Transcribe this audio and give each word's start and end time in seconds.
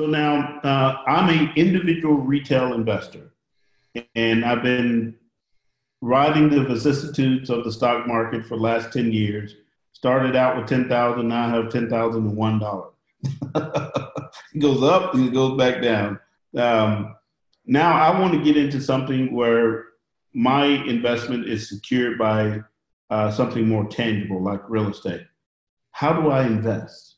So 0.00 0.06
now 0.06 0.60
uh, 0.64 1.02
I'm 1.06 1.28
an 1.28 1.52
individual 1.56 2.14
retail 2.14 2.72
investor, 2.72 3.34
and 4.14 4.46
I've 4.46 4.62
been 4.62 5.14
riding 6.00 6.48
the 6.48 6.64
vicissitudes 6.64 7.50
of 7.50 7.64
the 7.64 7.72
stock 7.72 8.06
market 8.06 8.46
for 8.46 8.56
the 8.56 8.62
last 8.62 8.94
10 8.94 9.12
years. 9.12 9.56
Started 9.92 10.36
out 10.36 10.56
with 10.56 10.66
10,000, 10.68 11.28
now 11.28 11.44
I 11.44 11.50
have 11.50 11.66
$10,001. 11.66 12.92
it 14.54 14.58
goes 14.58 14.82
up 14.82 15.12
and 15.12 15.28
it 15.28 15.34
goes 15.34 15.58
back 15.58 15.82
down. 15.82 16.18
Um, 16.56 17.14
now 17.66 17.92
I 17.92 18.18
want 18.18 18.32
to 18.32 18.42
get 18.42 18.56
into 18.56 18.80
something 18.80 19.34
where 19.34 19.84
my 20.32 20.64
investment 20.64 21.46
is 21.46 21.68
secured 21.68 22.16
by 22.16 22.60
uh, 23.10 23.30
something 23.30 23.68
more 23.68 23.86
tangible 23.86 24.42
like 24.42 24.62
real 24.66 24.88
estate. 24.88 25.26
How 25.90 26.14
do 26.14 26.30
I 26.30 26.46
invest? 26.46 27.16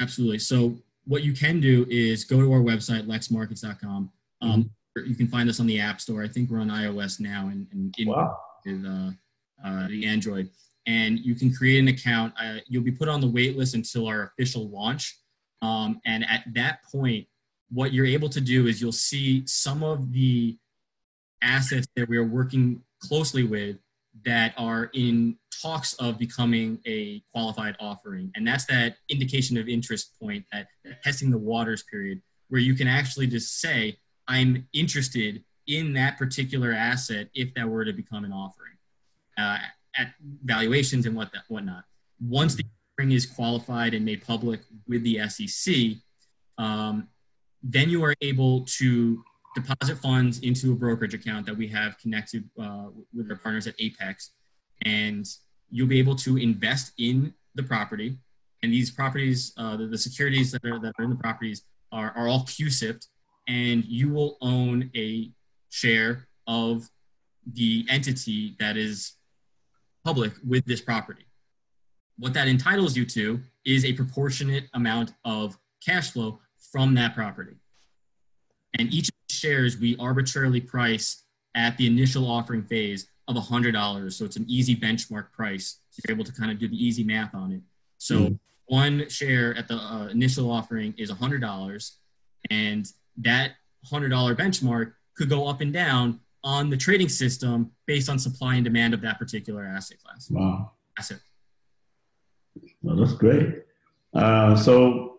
Absolutely. 0.00 0.40
So 0.40 0.76
what 1.04 1.22
you 1.22 1.32
can 1.32 1.60
do 1.60 1.86
is 1.88 2.24
go 2.24 2.40
to 2.40 2.52
our 2.52 2.60
website, 2.60 3.06
lexmarkets.com. 3.06 4.10
Um, 4.42 4.50
mm-hmm. 4.50 5.08
You 5.08 5.14
can 5.14 5.28
find 5.28 5.48
us 5.48 5.60
on 5.60 5.66
the 5.66 5.80
App 5.80 6.00
Store. 6.00 6.22
I 6.22 6.28
think 6.28 6.50
we're 6.50 6.60
on 6.60 6.68
iOS 6.68 7.20
now 7.20 7.48
and, 7.48 7.66
and 7.72 7.94
in 7.98 8.08
wow. 8.08 8.38
uh, 8.66 9.10
uh, 9.64 9.88
the 9.88 10.06
Android. 10.06 10.50
And 10.86 11.18
you 11.20 11.34
can 11.34 11.54
create 11.54 11.78
an 11.78 11.88
account. 11.88 12.34
Uh, 12.40 12.56
you'll 12.66 12.82
be 12.82 12.90
put 12.90 13.08
on 13.08 13.20
the 13.20 13.26
wait 13.28 13.56
list 13.56 13.74
until 13.74 14.06
our 14.06 14.24
official 14.24 14.68
launch. 14.68 15.16
Um, 15.62 16.00
and 16.06 16.24
at 16.28 16.44
that 16.54 16.80
point, 16.90 17.26
what 17.70 17.92
you're 17.92 18.06
able 18.06 18.28
to 18.30 18.40
do 18.40 18.66
is 18.66 18.80
you'll 18.80 18.92
see 18.92 19.46
some 19.46 19.82
of 19.82 20.12
the 20.12 20.58
assets 21.42 21.86
that 21.96 22.08
we 22.08 22.16
are 22.16 22.24
working 22.24 22.82
closely 23.00 23.44
with 23.44 23.76
that 24.24 24.54
are 24.56 24.90
in 24.94 25.36
talks 25.62 25.94
of 25.94 26.18
becoming 26.18 26.78
a 26.86 27.22
qualified 27.32 27.76
offering. 27.80 28.30
And 28.34 28.46
that's 28.46 28.64
that 28.66 28.96
indication 29.08 29.56
of 29.56 29.68
interest 29.68 30.18
point, 30.20 30.44
that, 30.52 30.68
testing 31.02 31.30
the 31.30 31.38
waters 31.38 31.82
period, 31.82 32.22
where 32.48 32.60
you 32.60 32.74
can 32.74 32.88
actually 32.88 33.26
just 33.26 33.60
say, 33.60 33.98
I'm 34.28 34.66
interested 34.72 35.42
in 35.66 35.92
that 35.94 36.18
particular 36.18 36.72
asset 36.72 37.28
if 37.34 37.54
that 37.54 37.68
were 37.68 37.84
to 37.84 37.92
become 37.92 38.24
an 38.24 38.32
offering 38.32 38.74
uh, 39.38 39.58
at 39.96 40.12
valuations 40.44 41.06
and 41.06 41.16
what 41.16 41.32
that, 41.32 41.42
whatnot. 41.48 41.84
Once 42.20 42.54
the 42.54 42.64
offering 42.92 43.12
is 43.12 43.26
qualified 43.26 43.94
and 43.94 44.04
made 44.04 44.24
public 44.26 44.60
with 44.86 45.02
the 45.04 45.20
SEC, 45.28 45.96
um, 46.58 47.08
then 47.62 47.88
you 47.88 48.02
are 48.04 48.14
able 48.20 48.64
to 48.66 49.22
deposit 49.54 49.96
funds 49.98 50.40
into 50.40 50.72
a 50.72 50.76
brokerage 50.76 51.14
account 51.14 51.46
that 51.46 51.56
we 51.56 51.66
have 51.68 51.98
connected 51.98 52.48
uh, 52.60 52.86
with 53.14 53.30
our 53.30 53.36
partners 53.36 53.66
at 53.66 53.74
Apex, 53.78 54.32
and 54.84 55.26
you'll 55.70 55.88
be 55.88 55.98
able 55.98 56.16
to 56.16 56.36
invest 56.36 56.92
in 56.98 57.34
the 57.54 57.62
property. 57.62 58.16
And 58.62 58.72
these 58.72 58.90
properties, 58.90 59.52
uh, 59.56 59.76
the, 59.76 59.86
the, 59.86 59.98
securities 59.98 60.52
that 60.52 60.64
are 60.64 60.78
that 60.80 60.92
are 60.98 61.04
in 61.04 61.10
the 61.10 61.16
properties, 61.16 61.64
are, 61.92 62.12
are 62.16 62.28
all 62.28 62.44
CUSIPed, 62.44 63.06
and 63.48 63.84
you 63.84 64.10
will 64.10 64.36
own 64.40 64.90
a 64.94 65.30
share 65.70 66.28
of 66.46 66.88
the 67.54 67.86
entity 67.88 68.56
that 68.60 68.76
is 68.76 69.14
public 70.04 70.32
with 70.46 70.64
this 70.66 70.80
property. 70.80 71.24
What 72.18 72.34
that 72.34 72.48
entitles 72.48 72.96
you 72.96 73.06
to 73.06 73.40
is 73.64 73.84
a 73.84 73.92
proportionate 73.94 74.64
amount 74.74 75.14
of 75.24 75.56
cash 75.84 76.10
flow 76.10 76.38
from 76.70 76.94
that 76.94 77.14
property. 77.14 77.56
And 78.78 78.92
each 78.92 79.10
shares 79.40 79.78
we 79.78 79.96
arbitrarily 79.98 80.60
price 80.60 81.24
at 81.54 81.76
the 81.76 81.86
initial 81.86 82.30
offering 82.30 82.62
phase 82.62 83.08
of 83.28 83.36
$100. 83.36 84.12
So 84.12 84.24
it's 84.24 84.36
an 84.36 84.44
easy 84.48 84.76
benchmark 84.76 85.32
price. 85.32 85.80
So 85.90 86.02
you're 86.06 86.14
able 86.14 86.24
to 86.24 86.32
kind 86.32 86.50
of 86.50 86.58
do 86.58 86.68
the 86.68 86.84
easy 86.84 87.04
math 87.04 87.34
on 87.34 87.52
it. 87.52 87.62
So 87.98 88.16
mm. 88.16 88.38
one 88.66 89.08
share 89.08 89.56
at 89.56 89.68
the 89.68 89.76
uh, 89.76 90.08
initial 90.08 90.50
offering 90.50 90.94
is 90.98 91.10
$100. 91.10 91.92
And 92.50 92.86
that 93.18 93.52
$100 93.90 94.36
benchmark 94.36 94.92
could 95.16 95.28
go 95.28 95.46
up 95.46 95.60
and 95.60 95.72
down 95.72 96.20
on 96.42 96.70
the 96.70 96.76
trading 96.76 97.08
system 97.08 97.70
based 97.86 98.08
on 98.08 98.18
supply 98.18 98.54
and 98.54 98.64
demand 98.64 98.94
of 98.94 99.00
that 99.02 99.18
particular 99.18 99.64
asset 99.64 99.98
class. 100.02 100.30
Wow. 100.30 100.72
Asset. 100.98 101.20
Well, 102.82 102.96
that's 102.96 103.12
great. 103.12 103.64
Uh, 104.14 104.56
so, 104.56 105.18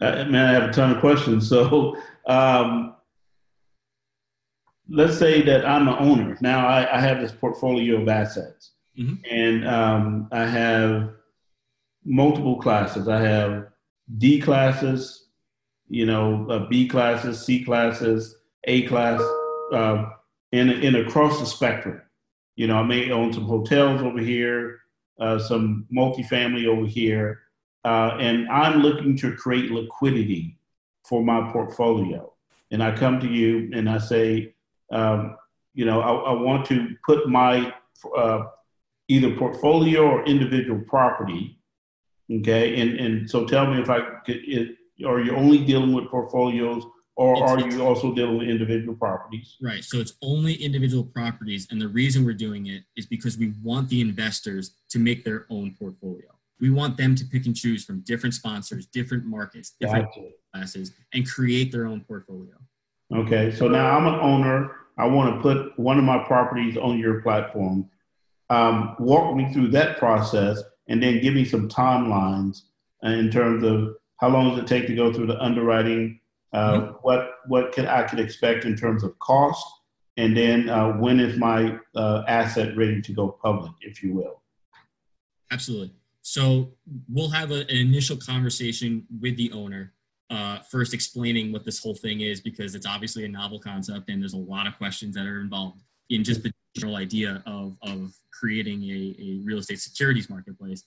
uh, 0.00 0.24
man, 0.24 0.48
I 0.48 0.52
have 0.52 0.70
a 0.70 0.72
ton 0.72 0.92
of 0.92 1.00
questions. 1.00 1.48
So, 1.56 1.96
um, 2.26 2.95
let's 4.88 5.18
say 5.18 5.42
that 5.42 5.66
I'm 5.66 5.88
an 5.88 5.96
owner. 5.98 6.36
Now 6.40 6.66
I, 6.66 6.96
I 6.96 7.00
have 7.00 7.20
this 7.20 7.32
portfolio 7.32 8.00
of 8.00 8.08
assets, 8.08 8.72
mm-hmm. 8.98 9.14
and 9.30 9.68
um, 9.68 10.28
I 10.32 10.46
have 10.46 11.10
multiple 12.04 12.56
classes. 12.60 13.08
I 13.08 13.20
have 13.20 13.68
D 14.18 14.40
classes, 14.40 15.26
you 15.88 16.06
know, 16.06 16.48
uh, 16.48 16.68
B 16.68 16.88
classes, 16.88 17.44
C 17.44 17.64
classes, 17.64 18.36
A 18.64 18.82
class, 18.82 19.20
uh, 19.72 20.10
and, 20.52 20.70
and 20.70 20.96
across 20.96 21.40
the 21.40 21.46
spectrum. 21.46 22.00
You 22.54 22.68
know, 22.68 22.76
I 22.78 22.82
may 22.84 23.10
own 23.10 23.32
some 23.32 23.44
hotels 23.44 24.02
over 24.02 24.20
here, 24.20 24.80
uh, 25.20 25.38
some 25.38 25.86
multifamily 25.94 26.66
over 26.66 26.86
here, 26.86 27.40
uh, 27.84 28.16
and 28.18 28.48
I'm 28.48 28.80
looking 28.80 29.16
to 29.18 29.34
create 29.34 29.70
liquidity 29.70 30.58
for 31.04 31.22
my 31.22 31.50
portfolio. 31.52 32.32
And 32.70 32.82
I 32.82 32.96
come 32.96 33.20
to 33.20 33.28
you 33.28 33.70
and 33.74 33.88
I 33.88 33.98
say, 33.98 34.54
um, 34.90 35.36
you 35.74 35.84
know, 35.84 36.00
I, 36.00 36.30
I, 36.30 36.32
want 36.32 36.66
to 36.66 36.96
put 37.04 37.28
my 37.28 37.72
uh, 38.16 38.44
either 39.08 39.36
portfolio 39.36 40.02
or 40.02 40.24
individual 40.24 40.80
property. 40.88 41.58
Okay, 42.32 42.80
and 42.80 42.98
and 42.98 43.30
so 43.30 43.44
tell 43.44 43.66
me 43.66 43.80
if 43.80 43.90
I 43.90 44.00
could. 44.24 44.40
It, 44.44 44.76
are 45.06 45.20
you 45.20 45.36
only 45.36 45.58
dealing 45.58 45.92
with 45.92 46.08
portfolios, 46.08 46.84
or 47.16 47.34
it's, 47.34 47.42
are 47.42 47.70
you 47.70 47.84
also 47.84 48.14
dealing 48.14 48.38
with 48.38 48.48
individual 48.48 48.94
properties? 48.94 49.56
Right. 49.60 49.84
So 49.84 49.98
it's 49.98 50.14
only 50.22 50.54
individual 50.54 51.04
properties, 51.04 51.68
and 51.70 51.80
the 51.80 51.88
reason 51.88 52.24
we're 52.24 52.34
doing 52.34 52.66
it 52.66 52.84
is 52.96 53.06
because 53.06 53.36
we 53.36 53.52
want 53.62 53.88
the 53.88 54.00
investors 54.00 54.72
to 54.90 54.98
make 54.98 55.24
their 55.24 55.46
own 55.50 55.76
portfolio. 55.78 56.28
We 56.58 56.70
want 56.70 56.96
them 56.96 57.14
to 57.16 57.24
pick 57.24 57.44
and 57.44 57.54
choose 57.54 57.84
from 57.84 58.00
different 58.00 58.34
sponsors, 58.34 58.86
different 58.86 59.26
markets, 59.26 59.74
different 59.78 60.06
gotcha. 60.06 60.28
classes, 60.54 60.92
and 61.12 61.28
create 61.28 61.70
their 61.70 61.86
own 61.86 62.00
portfolio. 62.00 62.54
Okay, 63.14 63.52
so 63.52 63.68
now 63.68 63.96
I'm 63.96 64.06
an 64.06 64.20
owner. 64.20 64.72
I 64.98 65.06
want 65.06 65.34
to 65.34 65.40
put 65.40 65.78
one 65.78 65.98
of 65.98 66.04
my 66.04 66.18
properties 66.24 66.76
on 66.76 66.98
your 66.98 67.22
platform. 67.22 67.88
Um, 68.50 68.96
walk 68.98 69.36
me 69.36 69.52
through 69.52 69.68
that 69.68 69.98
process 69.98 70.62
and 70.88 71.02
then 71.02 71.20
give 71.20 71.34
me 71.34 71.44
some 71.44 71.68
timelines 71.68 72.62
in 73.02 73.30
terms 73.30 73.64
of 73.64 73.96
how 74.18 74.28
long 74.28 74.50
does 74.50 74.58
it 74.58 74.66
take 74.66 74.86
to 74.86 74.94
go 74.94 75.12
through 75.12 75.26
the 75.26 75.40
underwriting, 75.40 76.20
uh, 76.52 76.72
mm-hmm. 76.72 76.92
what 77.02 77.30
what 77.46 77.72
could 77.72 77.86
I 77.86 78.04
could 78.04 78.20
expect 78.20 78.64
in 78.64 78.76
terms 78.76 79.04
of 79.04 79.18
cost, 79.18 79.64
and 80.16 80.36
then 80.36 80.68
uh, 80.68 80.92
when 80.92 81.20
is 81.20 81.38
my 81.38 81.78
uh, 81.94 82.22
asset 82.26 82.76
ready 82.76 83.02
to 83.02 83.12
go 83.12 83.28
public, 83.42 83.72
if 83.82 84.02
you 84.02 84.14
will. 84.14 84.42
Absolutely. 85.50 85.92
So 86.22 86.72
we'll 87.08 87.30
have 87.30 87.50
a, 87.52 87.60
an 87.60 87.76
initial 87.76 88.16
conversation 88.16 89.06
with 89.20 89.36
the 89.36 89.52
owner 89.52 89.92
uh, 90.30 90.58
first 90.60 90.92
explaining 90.92 91.52
what 91.52 91.64
this 91.64 91.82
whole 91.82 91.94
thing 91.94 92.20
is 92.20 92.40
because 92.40 92.74
it's 92.74 92.86
obviously 92.86 93.24
a 93.24 93.28
novel 93.28 93.60
concept 93.60 94.08
and 94.08 94.20
there's 94.20 94.34
a 94.34 94.38
lot 94.38 94.66
of 94.66 94.76
questions 94.76 95.14
that 95.14 95.26
are 95.26 95.40
involved 95.40 95.82
in 96.10 96.24
just 96.24 96.42
the 96.42 96.52
general 96.74 96.96
idea 96.96 97.42
of, 97.46 97.76
of 97.82 98.12
creating 98.32 98.82
a, 98.82 99.16
a 99.20 99.40
real 99.44 99.58
estate 99.58 99.80
securities 99.80 100.28
marketplace. 100.28 100.84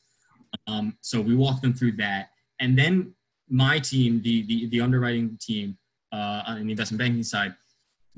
Um, 0.68 0.98
so 1.02 1.22
we 1.22 1.36
walk 1.36 1.62
them 1.62 1.74
through 1.74 1.94
that. 1.94 2.30
And 2.60 2.78
then 2.78 3.14
my 3.50 3.80
team, 3.80 4.22
the, 4.22 4.46
the, 4.46 4.68
the 4.68 4.82
underwriting 4.82 5.38
team 5.42 5.78
uh, 6.12 6.44
on 6.48 6.66
the 6.66 6.72
investment 6.72 7.00
banking 7.00 7.24
side, 7.24 7.56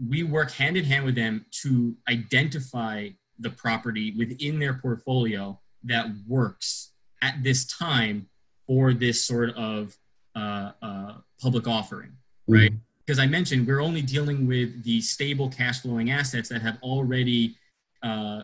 we 0.09 0.23
work 0.23 0.51
hand 0.51 0.77
in 0.77 0.83
hand 0.83 1.05
with 1.05 1.15
them 1.15 1.45
to 1.61 1.95
identify 2.09 3.09
the 3.39 3.49
property 3.51 4.13
within 4.17 4.59
their 4.59 4.75
portfolio 4.75 5.59
that 5.83 6.07
works 6.27 6.93
at 7.21 7.43
this 7.43 7.65
time 7.65 8.27
for 8.67 8.93
this 8.93 9.25
sort 9.25 9.49
of 9.55 9.95
uh, 10.35 10.71
uh, 10.81 11.13
public 11.41 11.67
offering, 11.67 12.11
right? 12.47 12.71
Mm-hmm. 12.71 12.77
Because 13.05 13.19
I 13.19 13.25
mentioned 13.25 13.67
we're 13.67 13.81
only 13.81 14.01
dealing 14.01 14.47
with 14.47 14.83
the 14.83 15.01
stable 15.01 15.49
cash 15.49 15.81
flowing 15.81 16.11
assets 16.11 16.49
that 16.49 16.61
have 16.61 16.77
already 16.81 17.55
uh, 18.03 18.43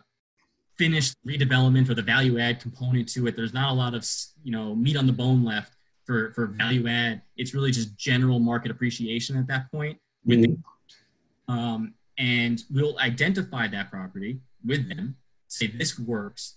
finished 0.77 1.15
redevelopment 1.25 1.89
or 1.89 1.93
the 1.93 2.01
value 2.01 2.39
add 2.39 2.59
component 2.59 3.07
to 3.09 3.27
it. 3.27 3.35
There's 3.35 3.53
not 3.53 3.71
a 3.71 3.73
lot 3.73 3.93
of 3.93 4.07
you 4.43 4.51
know 4.51 4.75
meat 4.75 4.97
on 4.97 5.07
the 5.07 5.13
bone 5.13 5.43
left 5.43 5.73
for 6.05 6.31
for 6.33 6.47
value 6.47 6.87
add. 6.87 7.21
It's 7.35 7.53
really 7.53 7.71
just 7.71 7.97
general 7.97 8.39
market 8.39 8.71
appreciation 8.71 9.37
at 9.37 9.47
that 9.47 9.71
point. 9.71 9.97
With 10.25 10.39
mm-hmm. 10.39 11.53
um, 11.53 11.93
and 12.17 12.63
we'll 12.71 12.97
identify 12.99 13.67
that 13.67 13.91
property 13.91 14.39
with 14.65 14.89
them. 14.89 15.15
Say 15.47 15.67
this 15.67 15.97
works. 15.99 16.55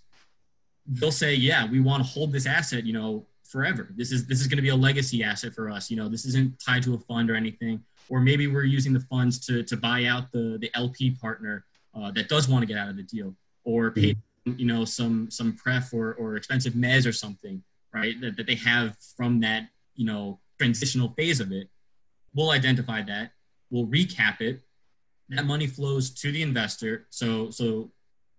They'll 0.87 1.13
say, 1.13 1.35
yeah, 1.35 1.71
we 1.71 1.81
want 1.81 2.03
to 2.03 2.09
hold 2.09 2.33
this 2.33 2.47
asset. 2.47 2.85
You 2.85 2.95
know, 2.95 3.27
forever. 3.51 3.89
This 3.97 4.13
is 4.13 4.27
this 4.27 4.41
is 4.41 4.47
going 4.47 4.57
to 4.57 4.63
be 4.63 4.69
a 4.69 4.77
legacy 4.77 5.23
asset 5.23 5.55
for 5.55 5.71
us. 5.71 5.91
You 5.91 5.97
know, 5.97 6.09
this 6.09 6.25
isn't 6.25 6.63
tied 6.65 6.83
to 6.85 6.95
a 6.95 6.99
fund 6.99 7.31
or 7.31 7.35
anything. 7.35 7.83
Or 8.09 8.21
maybe 8.21 8.47
we're 8.47 8.65
using 8.65 8.93
the 8.93 9.01
funds 9.01 9.39
to 9.47 9.63
to 9.65 9.77
buy 9.77 10.05
out 10.05 10.33
the 10.33 10.59
the 10.61 10.71
LP 10.75 11.13
partner 11.13 11.65
uh, 11.95 12.11
that 12.13 12.29
does 12.29 12.49
want 12.49 12.63
to 12.63 12.67
get 12.67 12.79
out 12.79 12.89
of 12.89 12.97
the 12.97 13.03
deal, 13.03 13.35
or 13.65 13.91
pay 13.91 14.15
mm-hmm. 14.15 14.59
you 14.59 14.67
know 14.67 14.85
some 14.85 15.31
some 15.31 15.57
pref 15.57 15.93
or 15.93 16.15
or 16.15 16.37
expensive 16.37 16.75
mez 16.75 17.07
or 17.07 17.13
something, 17.13 17.63
right? 17.93 18.21
That 18.21 18.37
that 18.37 18.47
they 18.47 18.57
have 18.57 18.97
from 19.17 19.41
that 19.41 19.69
you 19.95 20.07
know 20.07 20.41
transitional 20.59 21.11
phase 21.11 21.41
of 21.41 21.53
it. 21.53 21.69
we'll 22.35 22.51
identify 22.51 23.03
that. 23.03 23.33
We'll 23.71 23.87
recap 23.87 24.41
it. 24.41 24.61
That 25.31 25.47
money 25.47 25.67
flows 25.67 26.11
to 26.23 26.33
the 26.33 26.43
investor. 26.43 27.07
So 27.11 27.51
so 27.51 27.91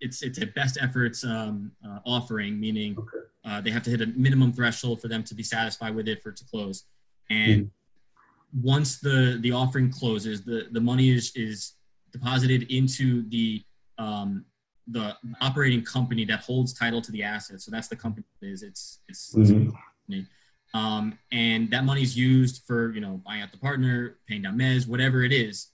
it's 0.02 0.22
it's 0.24 0.42
a 0.42 0.46
best 0.48 0.78
efforts 0.82 1.24
um, 1.24 1.72
uh, 1.86 2.00
offering, 2.06 2.60
meaning 2.60 2.96
okay. 2.98 3.21
Uh, 3.46 3.62
they 3.62 3.72
have 3.72 3.84
to 3.84 3.90
hit 3.90 4.02
a 4.02 4.08
minimum 4.08 4.54
threshold 4.54 5.02
for 5.02 5.08
them 5.08 5.24
to 5.24 5.36
be 5.36 5.44
satisfied 5.44 5.96
with 5.96 6.08
it 6.08 6.22
for 6.22 6.30
it 6.30 6.38
to 6.38 6.46
close. 6.46 6.86
And 7.30 7.66
mm-hmm. 7.66 8.62
once 8.62 9.00
the 9.00 9.38
the 9.42 9.52
offering 9.52 9.92
closes, 9.92 10.44
the 10.44 10.68
the 10.72 10.82
money 10.82 11.10
is 11.10 11.32
is 11.36 11.74
deposited 12.12 12.72
into 12.72 13.28
the 13.30 13.64
um, 13.98 14.46
the 14.88 15.16
operating 15.40 15.84
company 15.84 16.26
that 16.26 16.42
holds 16.42 16.74
title 16.74 17.02
to 17.02 17.12
the 17.12 17.24
asset. 17.24 17.62
So 17.62 17.72
that's 17.72 17.88
the 17.88 17.96
company 17.96 18.26
is 18.42 18.64
it's 18.64 19.00
it's, 19.08 19.34
mm-hmm. 19.34 19.70
it's 20.10 20.28
um, 20.74 21.18
and 21.32 21.70
that 21.72 21.84
money 21.84 22.02
is 22.02 22.18
used 22.18 22.64
for 22.66 22.94
you 22.94 23.02
know 23.02 23.22
buying 23.26 23.42
out 23.42 23.52
the 23.52 23.58
partner, 23.58 24.18
paying 24.28 24.44
down 24.44 24.58
mez, 24.58 24.88
whatever 24.88 25.24
it 25.24 25.34
is, 25.34 25.68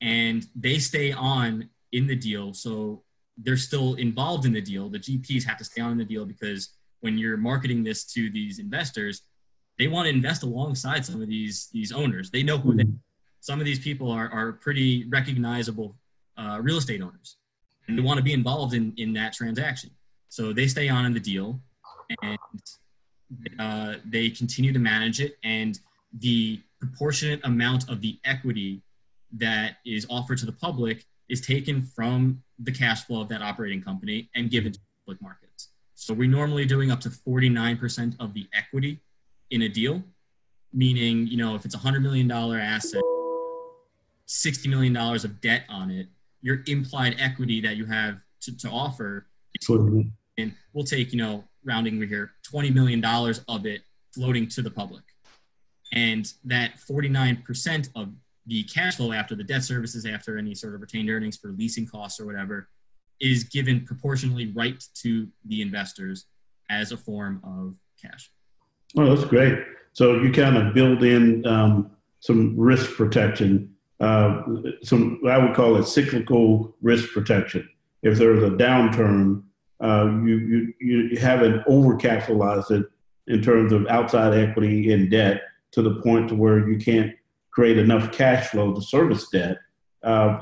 and 0.00 0.46
they 0.54 0.78
stay 0.78 1.12
on 1.12 1.68
in 1.92 2.06
the 2.06 2.16
deal. 2.16 2.54
So 2.54 3.02
they're 3.38 3.56
still 3.56 3.94
involved 3.94 4.46
in 4.46 4.52
the 4.52 4.60
deal. 4.60 4.88
The 4.88 4.98
GPs 4.98 5.44
have 5.44 5.58
to 5.58 5.64
stay 5.64 5.80
on 5.80 5.92
in 5.92 5.98
the 5.98 6.04
deal 6.04 6.24
because 6.24 6.70
when 7.00 7.18
you're 7.18 7.36
marketing 7.36 7.84
this 7.84 8.04
to 8.12 8.30
these 8.30 8.58
investors, 8.58 9.22
they 9.78 9.88
want 9.88 10.06
to 10.06 10.10
invest 10.10 10.42
alongside 10.42 11.04
some 11.04 11.20
of 11.22 11.28
these 11.28 11.68
these 11.72 11.92
owners. 11.92 12.30
They 12.30 12.42
know 12.42 12.58
who 12.58 12.74
they. 12.74 12.86
Some 13.40 13.60
of 13.60 13.66
these 13.66 13.78
people 13.78 14.10
are 14.10 14.30
are 14.32 14.52
pretty 14.52 15.06
recognizable 15.08 15.96
uh, 16.36 16.58
real 16.60 16.78
estate 16.78 17.02
owners, 17.02 17.36
and 17.86 17.96
they 17.96 18.02
want 18.02 18.18
to 18.18 18.24
be 18.24 18.32
involved 18.32 18.74
in 18.74 18.92
in 18.96 19.12
that 19.14 19.32
transaction. 19.32 19.90
So 20.28 20.52
they 20.52 20.66
stay 20.66 20.88
on 20.88 21.06
in 21.06 21.12
the 21.14 21.20
deal, 21.20 21.60
and 22.22 22.38
uh, 23.58 23.94
they 24.04 24.30
continue 24.30 24.72
to 24.72 24.78
manage 24.78 25.20
it, 25.20 25.36
and 25.44 25.78
the 26.18 26.60
proportionate 26.80 27.40
amount 27.44 27.88
of 27.88 28.00
the 28.00 28.18
equity 28.24 28.82
that 29.32 29.76
is 29.84 30.06
offered 30.08 30.38
to 30.38 30.46
the 30.46 30.52
public 30.52 31.04
is 31.28 31.40
taken 31.40 31.82
from 31.82 32.42
the 32.58 32.72
cash 32.72 33.04
flow 33.04 33.20
of 33.20 33.28
that 33.28 33.42
operating 33.42 33.82
company 33.82 34.30
and 34.34 34.50
given 34.50 34.72
to 34.72 34.78
the 34.78 34.84
public 35.04 35.20
markets. 35.20 35.45
So 35.96 36.12
we're 36.12 36.28
normally 36.28 36.66
doing 36.66 36.90
up 36.90 37.00
to 37.00 37.08
49% 37.08 38.16
of 38.20 38.34
the 38.34 38.46
equity 38.54 39.00
in 39.50 39.62
a 39.62 39.68
deal, 39.68 40.02
meaning, 40.72 41.26
you 41.26 41.38
know, 41.38 41.54
if 41.56 41.64
it's 41.64 41.74
a 41.74 41.78
$100 41.78 42.02
million 42.02 42.30
asset, 42.30 43.02
$60 44.28 44.68
million 44.68 44.94
of 44.94 45.40
debt 45.40 45.64
on 45.70 45.90
it, 45.90 46.08
your 46.42 46.62
implied 46.66 47.16
equity 47.18 47.62
that 47.62 47.76
you 47.76 47.86
have 47.86 48.18
to, 48.42 48.56
to 48.58 48.68
offer, 48.68 49.26
and 50.36 50.52
we'll 50.74 50.84
take, 50.84 51.12
you 51.12 51.18
know, 51.18 51.44
rounding 51.64 51.98
we 51.98 52.06
here, 52.06 52.32
$20 52.52 52.74
million 52.74 53.02
of 53.48 53.64
it 53.64 53.80
floating 54.14 54.46
to 54.48 54.60
the 54.60 54.70
public. 54.70 55.02
And 55.94 56.30
that 56.44 56.74
49% 56.88 57.88
of 57.96 58.10
the 58.46 58.64
cash 58.64 58.96
flow 58.96 59.12
after 59.12 59.34
the 59.34 59.44
debt 59.44 59.64
services, 59.64 60.04
after 60.04 60.36
any 60.36 60.54
sort 60.54 60.74
of 60.74 60.82
retained 60.82 61.08
earnings 61.08 61.38
for 61.38 61.52
leasing 61.52 61.86
costs 61.86 62.20
or 62.20 62.26
whatever, 62.26 62.68
is 63.20 63.44
given 63.44 63.84
proportionally 63.84 64.52
right 64.54 64.82
to 65.02 65.28
the 65.46 65.62
investors 65.62 66.26
as 66.70 66.92
a 66.92 66.96
form 66.96 67.40
of 67.44 67.74
cash. 68.00 68.30
Oh, 68.96 69.14
that's 69.14 69.28
great. 69.28 69.58
So 69.92 70.20
you 70.20 70.30
kind 70.32 70.56
of 70.56 70.74
build 70.74 71.02
in 71.02 71.46
um, 71.46 71.90
some 72.20 72.58
risk 72.58 72.92
protection, 72.96 73.74
uh, 74.00 74.42
some 74.82 75.20
I 75.26 75.38
would 75.38 75.54
call 75.54 75.76
it 75.76 75.84
cyclical 75.84 76.74
risk 76.82 77.12
protection. 77.12 77.68
If 78.02 78.18
there's 78.18 78.42
a 78.42 78.50
downturn, 78.50 79.42
uh, 79.82 80.06
you, 80.24 80.36
you 80.36 80.74
you 80.80 81.18
haven't 81.18 81.64
overcapitalized 81.66 82.70
it 82.70 82.86
in 83.26 83.42
terms 83.42 83.72
of 83.72 83.86
outside 83.86 84.34
equity 84.34 84.92
and 84.92 85.10
debt 85.10 85.42
to 85.72 85.82
the 85.82 86.00
point 86.02 86.28
to 86.28 86.34
where 86.34 86.68
you 86.68 86.78
can't 86.78 87.12
create 87.50 87.78
enough 87.78 88.12
cash 88.12 88.48
flow 88.48 88.74
to 88.74 88.82
service 88.82 89.28
debt 89.28 89.58
uh, 90.02 90.38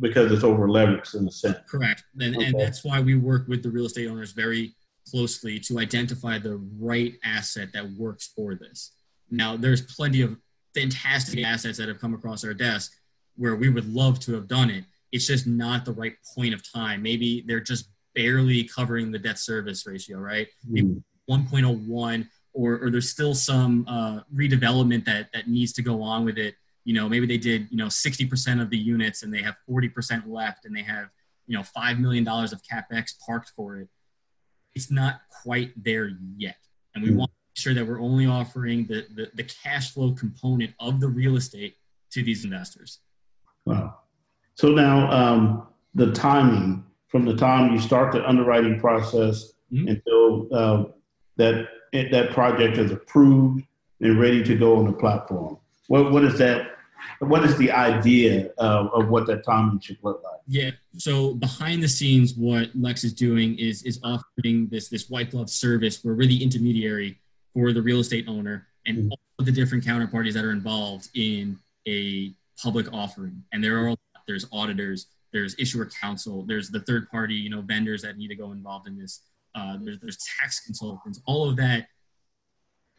because 0.00 0.30
it's 0.30 0.44
over 0.44 0.68
leveraged 0.68 1.14
in 1.14 1.24
the 1.24 1.32
sense. 1.32 1.58
Correct. 1.68 2.04
And, 2.20 2.36
okay. 2.36 2.46
and 2.46 2.60
that's 2.60 2.84
why 2.84 3.00
we 3.00 3.16
work 3.16 3.48
with 3.48 3.62
the 3.62 3.70
real 3.70 3.86
estate 3.86 4.08
owners 4.08 4.32
very 4.32 4.74
closely 5.10 5.58
to 5.60 5.78
identify 5.78 6.38
the 6.38 6.56
right 6.78 7.14
asset 7.24 7.72
that 7.72 7.90
works 7.92 8.32
for 8.34 8.54
this. 8.54 8.92
Now, 9.30 9.56
there's 9.56 9.82
plenty 9.82 10.22
of 10.22 10.36
fantastic 10.74 11.44
assets 11.44 11.78
that 11.78 11.88
have 11.88 12.00
come 12.00 12.14
across 12.14 12.44
our 12.44 12.54
desk 12.54 12.92
where 13.36 13.56
we 13.56 13.68
would 13.68 13.92
love 13.92 14.20
to 14.20 14.34
have 14.34 14.48
done 14.48 14.70
it. 14.70 14.84
It's 15.12 15.26
just 15.26 15.46
not 15.46 15.84
the 15.84 15.92
right 15.92 16.14
point 16.34 16.54
of 16.54 16.62
time. 16.72 17.02
Maybe 17.02 17.44
they're 17.46 17.60
just 17.60 17.90
barely 18.14 18.64
covering 18.64 19.10
the 19.10 19.18
debt 19.18 19.38
service 19.38 19.86
ratio, 19.86 20.18
right? 20.18 20.48
Mm. 20.70 21.02
1.01 21.30 22.28
or, 22.52 22.78
or 22.78 22.90
there's 22.90 23.10
still 23.10 23.34
some 23.34 23.84
uh, 23.88 24.20
redevelopment 24.34 25.04
that, 25.06 25.28
that 25.32 25.48
needs 25.48 25.72
to 25.74 25.82
go 25.82 26.02
on 26.02 26.24
with 26.24 26.38
it. 26.38 26.54
You 26.84 26.94
know, 26.94 27.08
maybe 27.08 27.26
they 27.26 27.38
did, 27.38 27.68
you 27.70 27.76
know, 27.76 27.86
60% 27.86 28.60
of 28.60 28.70
the 28.70 28.76
units 28.76 29.22
and 29.22 29.32
they 29.32 29.42
have 29.42 29.56
40% 29.68 30.24
left 30.26 30.64
and 30.64 30.76
they 30.76 30.82
have, 30.82 31.08
you 31.46 31.56
know, 31.56 31.62
$5 31.62 31.98
million 31.98 32.26
of 32.26 32.60
CapEx 32.62 33.18
parked 33.24 33.52
for 33.56 33.78
it. 33.78 33.88
It's 34.74 34.90
not 34.90 35.20
quite 35.42 35.72
there 35.82 36.10
yet. 36.36 36.56
And 36.94 37.02
we 37.02 37.10
mm. 37.10 37.16
want 37.16 37.30
to 37.30 37.36
make 37.50 37.62
sure 37.62 37.74
that 37.74 37.86
we're 37.86 38.00
only 38.00 38.26
offering 38.26 38.86
the, 38.86 39.06
the, 39.14 39.30
the 39.34 39.44
cash 39.44 39.92
flow 39.92 40.12
component 40.12 40.72
of 40.80 41.00
the 41.00 41.08
real 41.08 41.36
estate 41.36 41.76
to 42.10 42.22
these 42.22 42.44
investors. 42.44 43.00
Wow. 43.64 43.98
So 44.54 44.68
now 44.68 45.10
um, 45.10 45.68
the 45.94 46.12
timing 46.12 46.84
from 47.08 47.24
the 47.24 47.36
time 47.36 47.72
you 47.72 47.80
start 47.80 48.12
the 48.12 48.28
underwriting 48.28 48.78
process 48.78 49.52
mm-hmm. 49.72 49.88
until 49.88 50.48
uh, 50.52 50.84
that 51.36 51.68
that 51.92 52.30
project 52.32 52.76
is 52.76 52.90
approved 52.90 53.64
and 54.00 54.18
ready 54.18 54.42
to 54.42 54.56
go 54.56 54.76
on 54.76 54.86
the 54.86 54.92
platform? 54.92 55.58
What 55.88 56.12
what 56.12 56.24
is 56.24 56.38
that? 56.38 56.73
What 57.20 57.44
is 57.44 57.56
the 57.56 57.70
idea 57.70 58.50
of, 58.58 58.92
of 58.92 59.08
what 59.08 59.26
that 59.26 59.44
timing 59.44 59.80
should 59.80 59.98
look 60.02 60.22
like? 60.22 60.40
Yeah. 60.46 60.70
So 60.96 61.34
behind 61.34 61.82
the 61.82 61.88
scenes, 61.88 62.34
what 62.34 62.70
Lex 62.74 63.04
is 63.04 63.12
doing 63.12 63.58
is 63.58 63.82
is 63.82 64.00
offering 64.02 64.68
this 64.70 64.88
this 64.88 65.08
white 65.08 65.30
glove 65.30 65.50
service 65.50 66.02
where 66.04 66.14
we're 66.14 66.26
the 66.26 66.42
intermediary 66.42 67.18
for 67.52 67.72
the 67.72 67.82
real 67.82 68.00
estate 68.00 68.26
owner 68.28 68.66
and 68.86 68.98
mm-hmm. 68.98 69.10
all 69.10 69.18
of 69.38 69.46
the 69.46 69.52
different 69.52 69.84
counterparties 69.84 70.34
that 70.34 70.44
are 70.44 70.52
involved 70.52 71.08
in 71.14 71.58
a 71.86 72.34
public 72.62 72.92
offering. 72.92 73.42
And 73.52 73.62
there 73.62 73.78
are 73.78 73.96
there's 74.26 74.46
auditors, 74.52 75.06
there's 75.32 75.54
issuer 75.58 75.90
counsel, 76.00 76.44
there's 76.46 76.70
the 76.70 76.80
third 76.80 77.08
party, 77.10 77.34
you 77.34 77.50
know, 77.50 77.60
vendors 77.60 78.02
that 78.02 78.16
need 78.16 78.28
to 78.28 78.36
go 78.36 78.52
involved 78.52 78.86
in 78.86 78.98
this. 78.98 79.22
Uh, 79.54 79.76
there's, 79.80 80.00
there's 80.00 80.18
tax 80.40 80.60
consultants, 80.60 81.20
all 81.26 81.48
of 81.48 81.56
that 81.56 81.86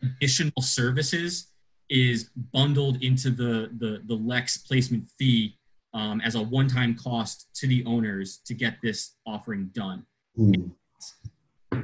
additional 0.01 0.61
services 0.61 1.47
is 1.89 2.29
bundled 2.53 3.01
into 3.03 3.29
the, 3.29 3.69
the, 3.77 4.01
the 4.05 4.15
Lex 4.15 4.57
placement 4.57 5.09
fee 5.17 5.57
um, 5.93 6.19
as 6.21 6.35
a 6.35 6.41
one-time 6.41 6.95
cost 6.95 7.47
to 7.55 7.67
the 7.67 7.83
owners 7.85 8.39
to 8.45 8.53
get 8.53 8.77
this 8.81 9.15
offering 9.25 9.69
done. 9.73 10.05
Mm. 10.37 10.71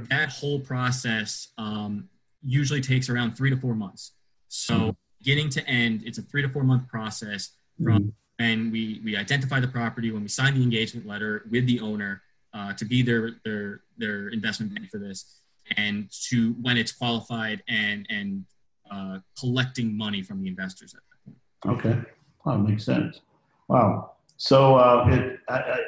That 0.09 0.29
whole 0.29 0.59
process 0.59 1.49
um, 1.57 2.09
usually 2.43 2.81
takes 2.81 3.09
around 3.09 3.35
three 3.35 3.49
to 3.49 3.57
four 3.57 3.75
months. 3.75 4.13
So 4.47 4.73
mm. 4.73 4.95
beginning 5.19 5.49
to 5.49 5.67
end, 5.67 6.03
it's 6.05 6.17
a 6.17 6.23
three 6.23 6.41
to 6.41 6.49
four 6.49 6.63
month 6.63 6.87
process 6.87 7.51
from 7.81 8.03
mm. 8.03 8.13
when 8.37 8.71
we, 8.71 9.01
we 9.03 9.15
identify 9.15 9.59
the 9.59 9.67
property, 9.67 10.11
when 10.11 10.23
we 10.23 10.27
sign 10.27 10.55
the 10.55 10.63
engagement 10.63 11.07
letter 11.07 11.45
with 11.49 11.65
the 11.67 11.79
owner, 11.79 12.21
uh, 12.53 12.73
to 12.73 12.85
be 12.85 13.01
their 13.01 13.37
their 13.45 13.81
their 13.97 14.27
investment 14.27 14.75
bank 14.75 14.89
for 14.89 14.97
this, 14.97 15.39
and 15.77 16.09
to 16.29 16.51
when 16.61 16.77
it's 16.77 16.91
qualified 16.91 17.63
and 17.69 18.05
and 18.09 18.43
uh, 18.91 19.19
collecting 19.39 19.95
money 19.97 20.21
from 20.21 20.41
the 20.41 20.47
investors 20.47 20.93
at 20.93 21.01
that 21.09 21.25
point. 21.25 21.77
Okay, 21.79 22.09
that 22.45 22.57
makes 22.59 22.83
sense. 22.83 23.21
Wow. 23.67 24.11
So 24.37 24.75
uh, 24.75 25.07
it 25.09 25.39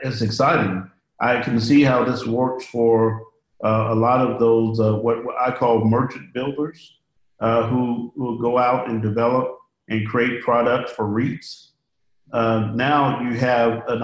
it's 0.04 0.22
exciting. 0.22 0.90
I 1.20 1.42
can 1.42 1.60
see 1.60 1.84
how 1.84 2.04
this 2.04 2.26
works 2.26 2.66
for 2.66 3.22
uh, 3.64 3.88
a 3.90 3.96
lot 3.96 4.22
of 4.22 4.40
those 4.40 4.80
uh, 4.80 4.96
what, 4.96 5.24
what, 5.26 5.36
I 5.40 5.52
call 5.52 5.86
merchant 5.86 6.34
builders 6.34 6.96
uh, 7.40 7.68
who 7.68 8.12
will 8.16 8.38
go 8.38 8.58
out 8.58 8.90
and 8.90 9.02
develop 9.02 9.58
and 9.90 10.08
create 10.08 10.42
products 10.42 10.92
for 10.92 11.06
REITs. 11.06 11.70
Now 12.34 13.22
you 13.22 13.38
have 13.38 13.84
an, 13.88 14.02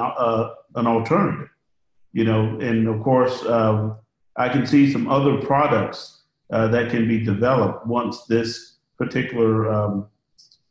an 0.75 0.87
alternative 0.87 1.49
you 2.13 2.23
know, 2.23 2.57
and 2.59 2.87
of 2.87 3.01
course, 3.01 3.45
um, 3.45 3.97
I 4.35 4.49
can 4.49 4.65
see 4.65 4.91
some 4.91 5.09
other 5.09 5.37
products 5.41 6.21
uh, 6.51 6.67
that 6.69 6.89
can 6.89 7.07
be 7.07 7.23
developed 7.23 7.85
once 7.85 8.25
this 8.25 8.68
particular 8.99 9.71
um, 9.71 10.07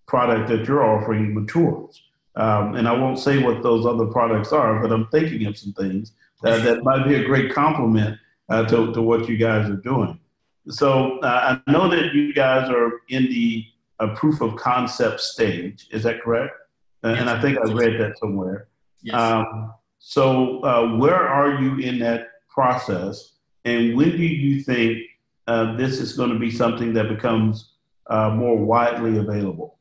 product 0.07 0.49
that 0.49 0.69
you're 0.69 0.85
offering 0.85 1.35
matures. 1.35 2.03
Um, 2.37 2.77
and 2.77 2.87
I 2.87 2.93
won't 2.93 3.19
say 3.19 3.43
what 3.43 3.65
those 3.65 3.85
other 3.85 4.07
products 4.07 4.53
are, 4.53 4.81
but 4.81 4.93
I'm 4.93 5.09
thinking 5.09 5.47
of 5.47 5.59
some 5.59 5.73
things 5.73 6.13
that, 6.43 6.63
that 6.63 6.85
might 6.85 7.05
be 7.09 7.17
a 7.17 7.25
great 7.25 7.53
complement 7.53 8.17
uh, 8.49 8.65
to, 8.67 8.93
to 8.93 9.03
what 9.03 9.29
you 9.29 9.37
guys 9.37 9.69
are 9.69 9.77
doing. 9.77 10.21
So 10.69 11.19
uh, 11.21 11.59
I 11.67 11.71
know 11.71 11.89
that 11.89 12.15
you 12.15 12.33
guys 12.33 12.71
are 12.71 13.01
in 13.09 13.25
the 13.25 13.65
uh, 13.99 14.15
proof 14.15 14.41
of 14.41 14.55
concept 14.55 15.21
stage. 15.21 15.89
Is 15.91 16.05
that 16.05 16.23
correct? 16.23 16.55
Yes. 17.03 17.19
And 17.19 17.29
I 17.29 17.41
think 17.41 17.59
I 17.59 17.73
read 17.73 17.99
that 18.01 18.19
somewhere. 18.19 18.69
Yes. 19.03 19.15
Um, 19.15 19.73
so, 19.99 20.61
uh, 20.61 20.97
where 20.97 21.29
are 21.29 21.61
you 21.61 21.79
in 21.79 21.99
that 22.01 22.29
process? 22.49 23.35
And 23.65 23.97
when 23.97 24.11
do 24.11 24.23
you 24.23 24.63
think 24.63 24.99
uh, 25.47 25.77
this 25.77 25.99
is 25.99 26.13
going 26.13 26.31
to 26.31 26.39
be 26.39 26.51
something 26.51 26.93
that 26.95 27.09
becomes 27.09 27.68
uh, 28.09 28.31
more 28.31 28.57
widely 28.57 29.19
available? 29.19 29.79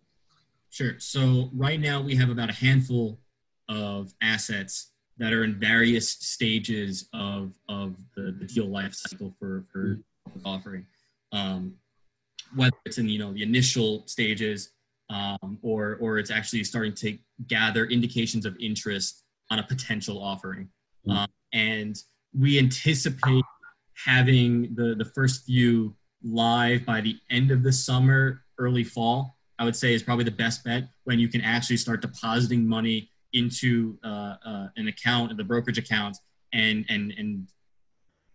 Sure. 0.70 1.00
So 1.00 1.50
right 1.54 1.80
now 1.80 2.02
we 2.02 2.16
have 2.16 2.30
about 2.30 2.50
a 2.50 2.54
handful 2.54 3.20
of 3.70 4.14
assets 4.22 4.92
that 5.18 5.34
are 5.34 5.44
in 5.44 5.60
various 5.60 6.10
stages 6.10 7.10
of, 7.14 7.54
of 7.68 7.96
the, 8.16 8.36
the 8.40 8.46
deal 8.46 8.68
life 8.68 8.94
cycle 8.94 9.34
for, 9.40 9.66
for 9.72 10.00
offering. 10.46 10.86
Um, 11.32 11.76
whether 12.56 12.76
it's 12.86 12.98
in 12.98 13.10
you 13.10 13.20
know 13.20 13.34
the 13.34 13.44
initial 13.44 14.04
stages 14.08 14.72
um, 15.10 15.58
or 15.62 15.98
or 16.02 16.18
it's 16.18 16.32
actually 16.32 16.64
starting 16.64 16.94
to 16.94 17.18
gather 17.48 17.86
indications 17.86 18.46
of 18.46 18.56
interest 18.60 19.24
on 19.50 19.60
a 19.60 19.64
potential 19.64 20.22
offering. 20.22 20.70
Mm-hmm. 21.08 21.18
Um, 21.18 21.28
and 21.54 21.98
we 22.38 22.60
anticipate 22.60 23.44
having 24.06 24.76
the 24.76 24.96
the 24.96 25.06
first 25.06 25.46
few 25.46 25.96
live 26.24 26.86
by 26.86 27.02
the 27.02 27.18
end 27.30 27.52
of 27.52 27.64
the 27.64 27.72
summer, 27.72 28.44
early 28.58 28.84
fall. 28.84 29.38
I 29.60 29.64
would 29.64 29.76
say 29.76 29.94
is 29.94 30.04
probably 30.04 30.26
the 30.26 30.32
best 30.32 30.64
bet 30.64 30.90
when 31.06 31.20
you 31.20 31.28
can 31.28 31.42
actually 31.42 31.78
start 31.78 32.02
depositing 32.02 32.68
money 32.68 33.10
into 33.34 33.98
uh, 34.04 34.36
uh, 34.46 34.68
an 34.78 34.88
account, 34.88 35.36
the 35.36 35.44
brokerage 35.44 35.78
account, 35.78 36.18
and 36.54 36.86
and 36.90 37.12
and 37.18 37.48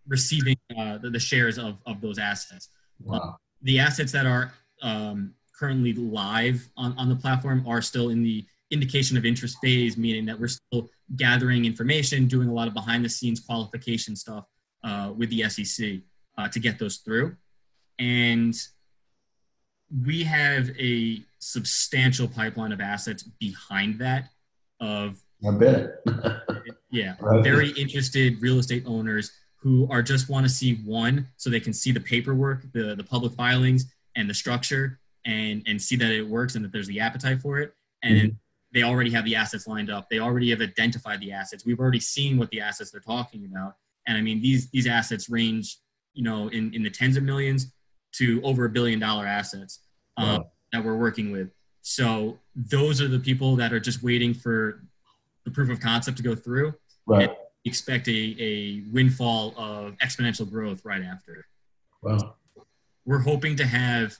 receiving 0.07 0.57
uh, 0.77 0.97
the, 0.97 1.09
the, 1.09 1.19
shares 1.19 1.57
of 1.57 1.77
of 1.85 2.01
those 2.01 2.19
assets. 2.19 2.69
Wow. 2.99 3.37
the 3.61 3.79
assets 3.79 4.11
that 4.11 4.25
are 4.25 4.53
um, 4.81 5.33
currently 5.57 5.93
live 5.93 6.69
on, 6.77 6.97
on 6.97 7.09
the 7.09 7.15
platform 7.15 7.65
are 7.67 7.81
still 7.81 8.09
in 8.09 8.23
the 8.23 8.45
indication 8.71 9.17
of 9.17 9.25
interest 9.25 9.57
phase, 9.61 9.97
meaning 9.97 10.25
that 10.25 10.39
we're 10.39 10.47
still 10.47 10.89
gathering 11.15 11.65
information, 11.65 12.27
doing 12.27 12.49
a 12.49 12.53
lot 12.53 12.67
of 12.67 12.73
behind 12.73 13.05
the 13.05 13.09
scenes 13.09 13.39
qualification 13.39 14.15
stuff 14.15 14.45
uh, 14.83 15.13
with 15.15 15.29
the 15.29 15.47
SEC 15.49 15.99
uh, 16.37 16.47
to 16.49 16.59
get 16.59 16.79
those 16.79 16.97
through. 16.97 17.35
And 17.99 18.55
we 20.05 20.23
have 20.23 20.69
a 20.79 21.21
substantial 21.39 22.27
pipeline 22.27 22.71
of 22.71 22.81
assets 22.81 23.23
behind 23.23 23.99
that 23.99 24.29
of 24.79 25.21
I 25.45 25.51
bet. 25.51 26.01
yeah, 26.91 27.15
very 27.41 27.69
interested 27.71 28.41
real 28.41 28.59
estate 28.59 28.83
owners 28.85 29.31
who 29.57 29.87
are 29.89 30.01
just 30.01 30.29
want 30.29 30.45
to 30.45 30.49
see 30.49 30.75
one 30.85 31.27
so 31.37 31.49
they 31.49 31.59
can 31.59 31.73
see 31.73 31.91
the 31.91 31.99
paperwork, 31.99 32.63
the 32.73 32.95
the 32.95 33.03
public 33.03 33.33
filings 33.33 33.93
and 34.15 34.29
the 34.29 34.33
structure 34.33 34.99
and 35.25 35.63
and 35.67 35.81
see 35.81 35.95
that 35.97 36.11
it 36.11 36.27
works 36.27 36.55
and 36.55 36.63
that 36.63 36.71
there's 36.71 36.87
the 36.87 36.99
appetite 36.99 37.41
for 37.41 37.59
it 37.59 37.73
and 38.03 38.17
mm-hmm. 38.17 38.35
they 38.73 38.83
already 38.83 39.09
have 39.11 39.25
the 39.25 39.35
assets 39.35 39.67
lined 39.67 39.89
up. 39.89 40.09
They 40.09 40.19
already 40.19 40.49
have 40.49 40.61
identified 40.61 41.19
the 41.19 41.31
assets. 41.31 41.65
We've 41.65 41.79
already 41.79 41.99
seen 41.99 42.37
what 42.37 42.49
the 42.51 42.61
assets 42.61 42.91
they're 42.91 43.01
talking 43.01 43.45
about. 43.45 43.75
And 44.07 44.17
I 44.17 44.21
mean 44.21 44.41
these 44.41 44.69
these 44.71 44.87
assets 44.87 45.29
range, 45.29 45.77
you 46.13 46.23
know, 46.23 46.47
in 46.49 46.73
in 46.73 46.83
the 46.83 46.89
tens 46.89 47.17
of 47.17 47.23
millions 47.23 47.71
to 48.13 48.41
over 48.43 48.65
a 48.65 48.69
billion 48.69 48.99
dollar 48.99 49.25
assets 49.25 49.79
um, 50.17 50.27
wow. 50.27 50.51
that 50.71 50.83
we're 50.83 50.97
working 50.97 51.31
with. 51.31 51.49
So 51.81 52.39
those 52.55 53.01
are 53.01 53.07
the 53.07 53.19
people 53.19 53.55
that 53.57 53.73
are 53.73 53.79
just 53.79 54.03
waiting 54.03 54.33
for 54.33 54.83
the 55.45 55.51
proof 55.51 55.69
of 55.69 55.79
concept 55.79 56.17
to 56.17 56.23
go 56.23 56.35
through. 56.35 56.73
Right. 57.05 57.29
expect 57.65 58.07
a, 58.07 58.35
a 58.39 58.83
windfall 58.91 59.53
of 59.57 59.97
exponential 59.97 60.49
growth 60.49 60.85
right 60.85 61.03
after. 61.03 61.45
Wow. 62.01 62.35
We're 63.05 63.19
hoping 63.19 63.57
to 63.57 63.65
have 63.65 64.15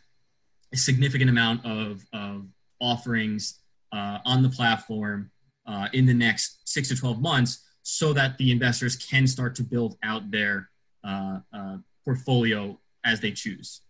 a 0.73 0.77
significant 0.77 1.29
amount 1.29 1.65
of, 1.65 2.03
of 2.11 2.45
offerings 2.81 3.59
uh, 3.93 4.19
on 4.25 4.43
the 4.43 4.49
platform 4.49 5.31
uh, 5.65 5.87
in 5.93 6.05
the 6.05 6.13
next 6.13 6.67
six 6.67 6.89
to 6.89 6.95
12 6.95 7.21
months 7.21 7.63
so 7.83 8.11
that 8.11 8.37
the 8.37 8.51
investors 8.51 8.95
can 8.97 9.27
start 9.27 9.55
to 9.55 9.63
build 9.63 9.97
out 10.03 10.29
their 10.31 10.69
uh, 11.05 11.39
uh 11.53 11.77
portfolio 12.05 12.77
as 13.05 13.19
they 13.19 13.31
choose. 13.31 13.81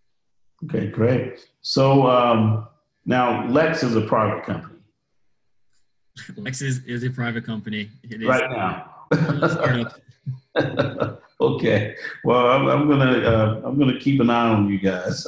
Okay, 0.66 0.88
great. 0.88 1.48
So 1.62 2.08
um, 2.08 2.68
now 3.06 3.48
Lex 3.50 3.84
is 3.84 3.96
a 3.96 4.02
private 4.02 4.44
company. 4.44 4.80
Lex 6.38 6.62
is, 6.62 6.84
is 6.86 7.04
a 7.04 7.10
private 7.10 7.46
company. 7.46 7.90
It 8.04 8.22
is 8.22 8.28
right 8.28 8.50
now. 8.50 8.90
okay. 11.42 11.96
Well, 12.24 12.48
I'm, 12.48 12.68
I'm 12.68 12.88
gonna 12.88 13.20
uh, 13.20 13.62
I'm 13.66 13.78
gonna 13.78 14.00
keep 14.00 14.22
an 14.22 14.30
eye 14.30 14.50
on 14.50 14.70
you 14.70 14.80
guys. 14.80 15.26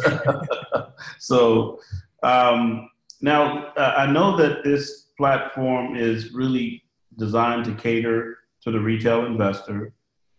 so 1.19 1.79
um, 2.23 2.89
now 3.21 3.67
uh, 3.77 3.93
I 3.97 4.11
know 4.11 4.37
that 4.37 4.63
this 4.63 5.07
platform 5.17 5.95
is 5.95 6.33
really 6.33 6.83
designed 7.17 7.65
to 7.65 7.73
cater 7.75 8.37
to 8.61 8.71
the 8.71 8.79
retail 8.79 9.25
investor, 9.25 9.93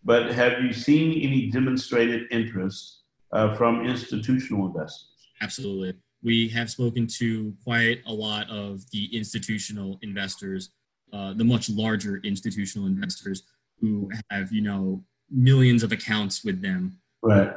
but 0.04 0.32
have 0.32 0.62
you 0.62 0.72
seen 0.72 1.20
any 1.20 1.50
demonstrated 1.50 2.22
interest 2.30 2.95
uh, 3.32 3.54
from 3.56 3.84
institutional 3.86 4.66
investors? 4.66 5.08
Absolutely. 5.42 5.94
We 6.22 6.48
have 6.48 6.70
spoken 6.70 7.06
to 7.18 7.54
quite 7.62 8.00
a 8.06 8.12
lot 8.12 8.48
of 8.50 8.88
the 8.90 9.04
institutional 9.16 9.98
investors, 10.02 10.70
uh, 11.12 11.34
the 11.34 11.44
much 11.44 11.68
larger 11.68 12.20
institutional 12.24 12.86
investors 12.86 13.42
who 13.80 14.10
have, 14.30 14.52
you 14.52 14.62
know, 14.62 15.04
millions 15.30 15.82
of 15.82 15.92
accounts 15.92 16.44
with 16.44 16.62
them. 16.62 16.98
Right. 17.22 17.52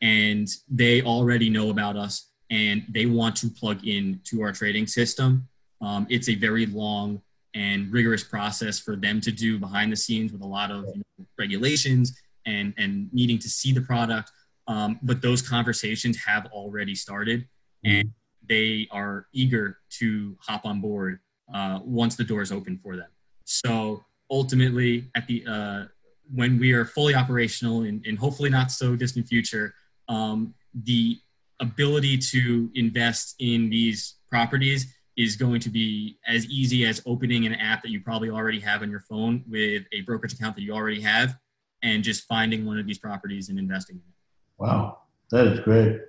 And 0.00 0.48
they 0.68 1.02
already 1.02 1.50
know 1.50 1.70
about 1.70 1.96
us 1.96 2.30
and 2.50 2.84
they 2.88 3.06
want 3.06 3.36
to 3.36 3.48
plug 3.48 3.86
in 3.86 4.20
to 4.24 4.42
our 4.42 4.52
trading 4.52 4.86
system. 4.86 5.46
Um, 5.80 6.06
it's 6.10 6.28
a 6.28 6.34
very 6.34 6.66
long 6.66 7.20
and 7.54 7.92
rigorous 7.92 8.24
process 8.24 8.78
for 8.78 8.96
them 8.96 9.20
to 9.20 9.32
do 9.32 9.58
behind 9.58 9.92
the 9.92 9.96
scenes 9.96 10.32
with 10.32 10.42
a 10.42 10.46
lot 10.46 10.70
of 10.70 10.84
you 10.86 11.02
know, 11.18 11.26
regulations 11.38 12.20
and, 12.46 12.72
and 12.78 13.12
needing 13.12 13.38
to 13.38 13.48
see 13.48 13.72
the 13.72 13.80
product. 13.80 14.30
Um, 14.70 15.00
but 15.02 15.20
those 15.20 15.42
conversations 15.42 16.16
have 16.24 16.46
already 16.46 16.94
started 16.94 17.48
and 17.84 18.12
they 18.48 18.86
are 18.92 19.26
eager 19.32 19.78
to 19.98 20.36
hop 20.40 20.64
on 20.64 20.80
board 20.80 21.18
uh, 21.52 21.80
once 21.82 22.14
the 22.14 22.22
doors 22.22 22.52
open 22.52 22.78
for 22.80 22.96
them. 22.96 23.08
So 23.44 24.04
ultimately, 24.30 25.10
at 25.16 25.26
the 25.26 25.44
uh, 25.44 25.84
when 26.32 26.60
we 26.60 26.72
are 26.72 26.84
fully 26.84 27.16
operational 27.16 27.82
in, 27.82 28.00
in 28.04 28.14
hopefully 28.14 28.48
not 28.48 28.70
so 28.70 28.94
distant 28.94 29.26
future, 29.26 29.74
um, 30.08 30.54
the 30.72 31.18
ability 31.58 32.16
to 32.18 32.70
invest 32.76 33.34
in 33.40 33.70
these 33.70 34.18
properties 34.30 34.94
is 35.16 35.34
going 35.34 35.60
to 35.60 35.68
be 35.68 36.16
as 36.28 36.46
easy 36.46 36.86
as 36.86 37.02
opening 37.06 37.44
an 37.44 37.54
app 37.54 37.82
that 37.82 37.90
you 37.90 38.00
probably 38.00 38.30
already 38.30 38.60
have 38.60 38.82
on 38.82 38.90
your 38.90 39.00
phone 39.00 39.42
with 39.48 39.82
a 39.90 40.02
brokerage 40.02 40.34
account 40.34 40.54
that 40.54 40.62
you 40.62 40.72
already 40.72 41.00
have 41.00 41.36
and 41.82 42.04
just 42.04 42.24
finding 42.28 42.64
one 42.64 42.78
of 42.78 42.86
these 42.86 42.98
properties 42.98 43.48
and 43.48 43.58
investing 43.58 43.96
in 43.96 44.02
it. 44.02 44.19
Wow, 44.60 44.98
that 45.30 45.46
is 45.46 45.60
great. 45.60 46.00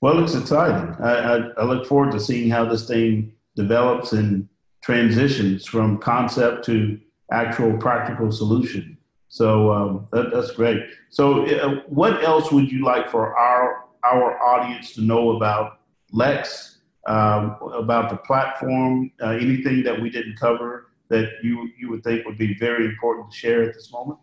Well, 0.00 0.22
it's 0.22 0.34
exciting. 0.34 0.94
I, 1.02 1.10
I, 1.10 1.36
I 1.58 1.64
look 1.64 1.86
forward 1.86 2.12
to 2.12 2.20
seeing 2.20 2.48
how 2.48 2.64
this 2.64 2.86
thing 2.86 3.32
develops 3.56 4.12
and 4.12 4.48
transitions 4.80 5.66
from 5.66 5.98
concept 5.98 6.64
to 6.66 7.00
actual 7.32 7.76
practical 7.78 8.30
solution. 8.30 8.96
So 9.28 9.72
um, 9.72 10.06
that, 10.12 10.30
that's 10.32 10.52
great. 10.52 10.84
So, 11.10 11.46
uh, 11.46 11.80
what 11.88 12.22
else 12.22 12.52
would 12.52 12.70
you 12.70 12.84
like 12.84 13.10
for 13.10 13.36
our 13.36 13.84
our 14.04 14.40
audience 14.40 14.94
to 14.94 15.00
know 15.00 15.36
about 15.36 15.80
Lex, 16.12 16.78
um, 17.08 17.56
about 17.74 18.08
the 18.10 18.18
platform? 18.18 19.10
Uh, 19.20 19.30
anything 19.30 19.82
that 19.82 20.00
we 20.00 20.10
didn't 20.10 20.38
cover 20.38 20.92
that 21.08 21.28
you 21.42 21.68
you 21.76 21.90
would 21.90 22.04
think 22.04 22.24
would 22.24 22.38
be 22.38 22.54
very 22.54 22.84
important 22.86 23.32
to 23.32 23.36
share 23.36 23.64
at 23.64 23.74
this 23.74 23.90
moment? 23.90 24.20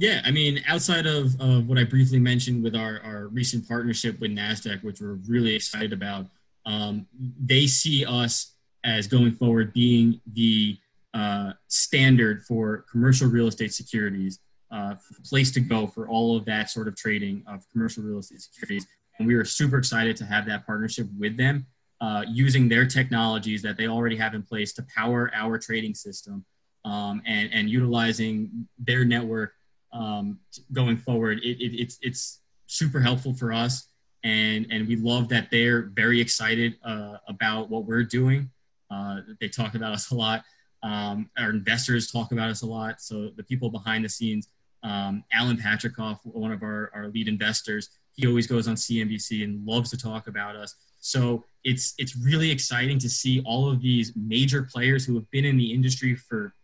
Yeah, 0.00 0.22
I 0.24 0.30
mean, 0.30 0.62
outside 0.66 1.04
of, 1.04 1.38
of 1.42 1.68
what 1.68 1.76
I 1.76 1.84
briefly 1.84 2.18
mentioned 2.18 2.62
with 2.62 2.74
our, 2.74 3.00
our 3.04 3.28
recent 3.28 3.68
partnership 3.68 4.18
with 4.18 4.30
NASDAQ, 4.30 4.82
which 4.82 4.98
we're 4.98 5.18
really 5.28 5.54
excited 5.54 5.92
about, 5.92 6.24
um, 6.64 7.06
they 7.38 7.66
see 7.66 8.06
us 8.06 8.54
as 8.82 9.06
going 9.06 9.32
forward 9.32 9.74
being 9.74 10.18
the 10.32 10.78
uh, 11.12 11.52
standard 11.68 12.42
for 12.44 12.86
commercial 12.90 13.28
real 13.28 13.48
estate 13.48 13.74
securities, 13.74 14.38
uh, 14.70 14.94
place 15.22 15.52
to 15.52 15.60
go 15.60 15.86
for 15.86 16.08
all 16.08 16.34
of 16.34 16.46
that 16.46 16.70
sort 16.70 16.88
of 16.88 16.96
trading 16.96 17.44
of 17.46 17.68
commercial 17.70 18.02
real 18.02 18.20
estate 18.20 18.40
securities. 18.40 18.86
And 19.18 19.28
we 19.28 19.34
are 19.34 19.44
super 19.44 19.76
excited 19.76 20.16
to 20.16 20.24
have 20.24 20.46
that 20.46 20.64
partnership 20.64 21.08
with 21.18 21.36
them, 21.36 21.66
uh, 22.00 22.24
using 22.26 22.70
their 22.70 22.86
technologies 22.86 23.60
that 23.60 23.76
they 23.76 23.86
already 23.86 24.16
have 24.16 24.32
in 24.32 24.44
place 24.44 24.72
to 24.74 24.86
power 24.96 25.30
our 25.34 25.58
trading 25.58 25.94
system 25.94 26.46
um, 26.86 27.20
and, 27.26 27.52
and 27.52 27.68
utilizing 27.68 28.66
their 28.78 29.04
network 29.04 29.52
um, 29.92 30.38
going 30.72 30.96
forward. 30.96 31.38
It, 31.38 31.60
it, 31.60 31.80
it's 31.80 31.98
it's 32.02 32.40
super 32.66 33.00
helpful 33.00 33.34
for 33.34 33.52
us, 33.52 33.88
and 34.24 34.66
and 34.70 34.86
we 34.86 34.96
love 34.96 35.28
that 35.28 35.50
they're 35.50 35.90
very 35.94 36.20
excited 36.20 36.76
uh, 36.84 37.16
about 37.28 37.70
what 37.70 37.84
we're 37.84 38.04
doing. 38.04 38.50
Uh, 38.90 39.20
they 39.40 39.48
talk 39.48 39.74
about 39.74 39.92
us 39.92 40.10
a 40.10 40.14
lot. 40.14 40.42
Um, 40.82 41.30
our 41.38 41.50
investors 41.50 42.10
talk 42.10 42.32
about 42.32 42.50
us 42.50 42.62
a 42.62 42.66
lot. 42.66 43.00
So 43.00 43.30
the 43.36 43.42
people 43.42 43.70
behind 43.70 44.04
the 44.04 44.08
scenes, 44.08 44.48
um, 44.82 45.24
Alan 45.32 45.58
Patricof, 45.58 46.18
one 46.24 46.52
of 46.52 46.62
our, 46.62 46.90
our 46.94 47.08
lead 47.08 47.28
investors, 47.28 47.90
he 48.14 48.26
always 48.26 48.46
goes 48.46 48.66
on 48.66 48.76
CNBC 48.76 49.44
and 49.44 49.64
loves 49.66 49.90
to 49.90 49.98
talk 49.98 50.26
about 50.26 50.56
us. 50.56 50.74
So 51.00 51.44
it's 51.64 51.94
it's 51.98 52.16
really 52.16 52.50
exciting 52.50 52.98
to 52.98 53.08
see 53.08 53.42
all 53.44 53.70
of 53.70 53.80
these 53.80 54.12
major 54.16 54.62
players 54.62 55.04
who 55.04 55.14
have 55.14 55.30
been 55.30 55.44
in 55.44 55.56
the 55.56 55.72
industry 55.72 56.14
for 56.14 56.54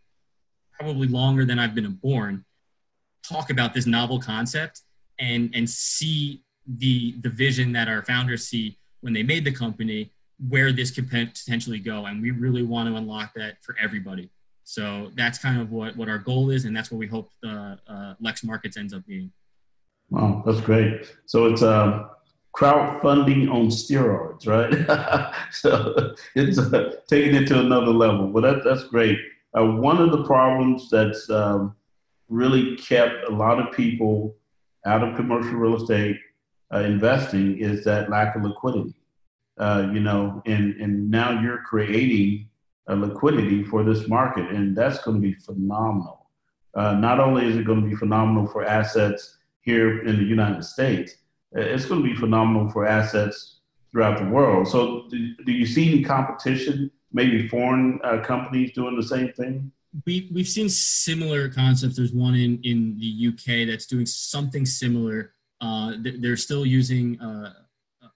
probably 0.73 1.07
longer 1.07 1.45
than 1.45 1.57
I've 1.57 1.73
been 1.73 1.91
born 1.93 2.45
talk 3.27 3.49
about 3.49 3.73
this 3.73 3.85
novel 3.85 4.19
concept 4.19 4.81
and 5.19 5.51
and 5.53 5.69
see 5.69 6.43
the 6.77 7.15
the 7.21 7.29
vision 7.29 7.71
that 7.73 7.87
our 7.87 8.03
founders 8.03 8.47
see 8.47 8.77
when 9.01 9.13
they 9.13 9.23
made 9.23 9.45
the 9.45 9.51
company 9.51 10.11
where 10.49 10.71
this 10.71 10.91
could 10.91 11.09
potentially 11.09 11.79
go. 11.79 12.05
And 12.05 12.21
we 12.21 12.31
really 12.31 12.63
want 12.63 12.89
to 12.89 12.95
unlock 12.95 13.33
that 13.35 13.57
for 13.63 13.75
everybody. 13.81 14.29
So 14.63 15.11
that's 15.15 15.39
kind 15.39 15.61
of 15.61 15.71
what, 15.71 15.95
what 15.95 16.09
our 16.09 16.17
goal 16.17 16.49
is, 16.49 16.65
and 16.65 16.75
that's 16.75 16.91
what 16.91 16.97
we 16.97 17.07
hope 17.07 17.31
the 17.41 17.79
uh, 17.87 18.13
Lex 18.19 18.43
Markets 18.43 18.75
ends 18.75 18.93
up 18.93 19.05
being. 19.05 19.31
Wow, 20.09 20.43
that's 20.45 20.59
great. 20.59 21.13
So 21.25 21.45
it's 21.45 21.61
um, 21.61 22.09
crowdfunding 22.53 23.49
on 23.49 23.67
steroids, 23.67 24.45
right? 24.45 25.33
so 25.51 26.13
it's 26.35 26.59
uh, 26.59 26.95
taking 27.07 27.35
it 27.35 27.47
to 27.47 27.59
another 27.61 27.91
level. 27.91 28.27
But 28.27 28.41
that, 28.41 28.63
that's 28.65 28.83
great. 28.83 29.17
Uh, 29.57 29.65
one 29.65 30.01
of 30.01 30.11
the 30.11 30.25
problems 30.25 30.89
that's 30.89 31.29
um, 31.29 31.76
really 32.29 32.75
kept 32.75 33.23
a 33.27 33.31
lot 33.31 33.59
of 33.59 33.75
people 33.75 34.35
out 34.85 35.03
of 35.03 35.15
commercial 35.15 35.53
real 35.53 35.75
estate 35.75 36.17
uh, 36.73 36.79
investing 36.79 37.57
is 37.59 37.83
that 37.85 38.09
lack 38.09 38.35
of 38.35 38.43
liquidity. 38.43 38.95
Uh, 39.57 39.89
you 39.91 39.99
know, 39.99 40.41
and 40.45 40.75
and 40.79 41.09
now 41.09 41.41
you're 41.41 41.63
creating 41.63 42.47
a 42.87 42.95
liquidity 42.95 43.63
for 43.63 43.83
this 43.83 44.07
market, 44.07 44.49
and 44.51 44.75
that's 44.75 44.99
going 44.99 45.19
to 45.19 45.21
be 45.21 45.33
phenomenal. 45.33 46.27
Uh, 46.75 46.93
not 46.93 47.19
only 47.19 47.45
is 47.47 47.55
it 47.55 47.65
going 47.65 47.81
to 47.81 47.87
be 47.87 47.95
phenomenal 47.95 48.45
for 48.45 48.63
assets 48.63 49.37
here 49.61 50.05
in 50.05 50.17
the 50.17 50.23
United 50.23 50.63
States, 50.63 51.15
it's 51.53 51.85
going 51.85 52.03
to 52.03 52.07
be 52.07 52.15
phenomenal 52.15 52.69
for 52.69 52.85
assets 52.85 53.61
throughout 53.91 54.19
the 54.19 54.25
world. 54.25 54.67
So, 54.67 55.07
do, 55.09 55.33
do 55.43 55.51
you 55.51 55.65
see 55.65 55.91
any 55.91 56.03
competition? 56.03 56.91
Maybe 57.11 57.47
foreign 57.47 57.99
uh, 58.03 58.19
companies 58.19 58.73
doing 58.73 58.95
the 58.95 59.03
same 59.03 59.33
thing. 59.33 59.71
We 60.05 60.29
we've 60.33 60.47
seen 60.47 60.69
similar 60.69 61.49
concepts. 61.49 61.95
There's 61.95 62.13
one 62.13 62.35
in 62.35 62.59
in 62.63 62.97
the 62.99 63.27
UK 63.29 63.67
that's 63.67 63.85
doing 63.85 64.05
something 64.05 64.65
similar. 64.65 65.33
Uh, 65.59 65.93
they're 66.01 66.37
still 66.37 66.65
using 66.65 67.19
uh, 67.19 67.53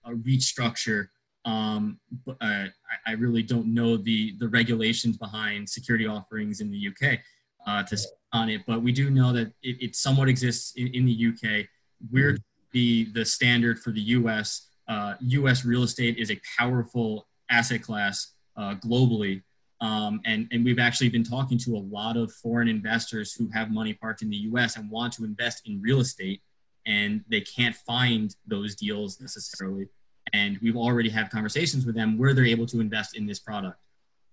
a 0.05 0.13
REIT 0.13 0.41
structure 0.41 1.11
um, 1.45 1.99
but 2.25 2.37
uh, 2.41 2.65
I, 3.07 3.13
really 3.13 3.41
don't 3.41 3.73
know 3.73 3.97
the 3.97 4.35
the 4.37 4.47
regulations 4.47 5.17
behind 5.17 5.67
security 5.67 6.05
offerings 6.05 6.61
in 6.61 6.69
the 6.69 6.87
UK 6.87 7.19
uh, 7.65 7.83
to 7.83 7.97
on 8.33 8.49
it, 8.49 8.61
but 8.67 8.81
we 8.81 8.91
do 8.91 9.09
know 9.09 9.33
that 9.33 9.47
it, 9.63 9.81
it 9.81 9.95
somewhat 9.95 10.29
exists 10.29 10.73
in, 10.75 10.87
in, 10.87 11.05
the 11.05 11.27
UK. 11.29 11.65
We're 12.11 12.37
the 12.73 13.05
the 13.13 13.25
standard 13.25 13.79
for 13.79 13.89
the 13.89 14.01
US. 14.01 14.67
Uh, 14.87 15.15
US 15.19 15.65
real 15.65 15.83
estate 15.83 16.17
is 16.17 16.29
a 16.29 16.39
powerful 16.59 17.27
asset 17.49 17.81
class 17.81 18.33
uh, 18.55 18.75
globally. 18.75 19.41
Um, 19.81 20.21
and, 20.25 20.47
and 20.51 20.63
we've 20.63 20.79
actually 20.79 21.09
been 21.09 21.23
talking 21.23 21.57
to 21.59 21.75
a 21.75 21.83
lot 21.91 22.15
of 22.15 22.31
foreign 22.31 22.67
investors 22.67 23.33
who 23.33 23.49
have 23.49 23.71
money 23.71 23.93
parked 23.93 24.21
in 24.21 24.29
the 24.29 24.37
US 24.37 24.77
and 24.77 24.89
want 24.89 25.13
to 25.13 25.23
invest 25.23 25.67
in 25.67 25.81
real 25.81 25.99
estate, 25.99 26.41
and 26.85 27.23
they 27.29 27.41
can't 27.41 27.75
find 27.75 28.35
those 28.47 28.75
deals 28.75 29.19
necessarily 29.19 29.87
and 30.33 30.57
we've 30.61 30.77
already 30.77 31.09
had 31.09 31.29
conversations 31.29 31.85
with 31.85 31.95
them 31.95 32.17
where 32.17 32.33
they're 32.33 32.45
able 32.45 32.65
to 32.67 32.79
invest 32.79 33.15
in 33.15 33.25
this 33.25 33.39
product. 33.39 33.77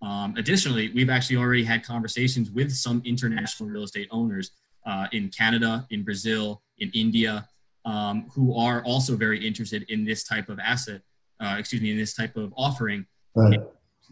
Um, 0.01 0.35
additionally, 0.37 0.93
we've 0.95 1.11
actually 1.11 1.37
already 1.37 1.65
had 1.65 1.85
conversations 1.85 2.51
with 2.51 2.73
some 2.73 3.03
international 3.05 3.69
real 3.69 3.83
estate 3.83 4.09
owners 4.11 4.53
uh, 4.87 5.09
in 5.13 5.29
Canada, 5.29 5.87
in 5.91 6.05
Brazil, 6.05 6.63
in 6.79 6.91
India, 6.95 7.49
um, 7.85 8.29
who 8.33 8.57
are 8.57 8.85
also 8.85 9.17
very 9.17 9.45
interested 9.45 9.85
in 9.89 10.05
this 10.05 10.25
type 10.25 10.49
of 10.49 10.59
asset, 10.61 11.03
uh, 11.41 11.57
excuse 11.59 11.83
me, 11.83 11.91
in 11.91 11.97
this 11.97 12.15
type 12.15 12.37
of 12.37 12.53
offering. 12.57 13.07
Right. 13.35 13.61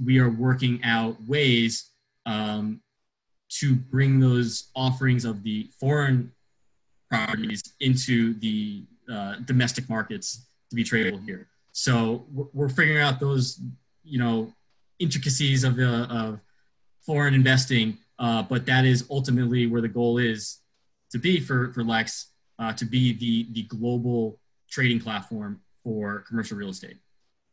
We 0.03 0.19
are 0.19 0.31
working 0.31 0.83
out 0.85 1.17
ways 1.27 1.91
um, 2.27 2.81
to 3.49 3.75
bring 3.75 4.21
those 4.21 4.71
offerings 4.75 5.25
of 5.25 5.43
the 5.43 5.71
foreign 5.79 6.33
properties 7.09 7.63
into 7.81 8.35
the 8.35 8.85
uh, 9.11 9.37
domestic 9.45 9.89
markets 9.89 10.47
to 10.71 10.77
be 10.77 10.85
tradable 10.85 11.25
here. 11.25 11.49
So 11.73 12.27
we're 12.33 12.69
figuring 12.69 13.01
out 13.01 13.21
those, 13.21 13.61
you 14.03 14.19
know, 14.19 14.53
intricacies 14.99 15.63
of 15.63 15.77
the 15.77 16.07
of 16.11 16.41
foreign 17.05 17.35
investing, 17.35 17.99
uh, 18.19 18.43
but 18.43 18.67
that 18.67 18.85
is 18.85 19.07
ultimately 19.11 19.67
where 19.67 19.83
the 19.83 19.89
goal 19.89 20.19
is 20.19 20.59
to 21.13 21.19
be 21.19 21.39
for 21.39 21.73
for 21.73 21.85
Lex 21.85 22.33
uh, 22.59 22.73
to 22.73 22.85
be 22.85 23.13
the 23.13 23.47
the 23.53 23.63
global 23.65 24.39
trading 24.69 25.01
platform 25.01 25.61
for 25.85 26.25
commercial 26.27 26.57
real 26.57 26.71
estate. 26.71 26.97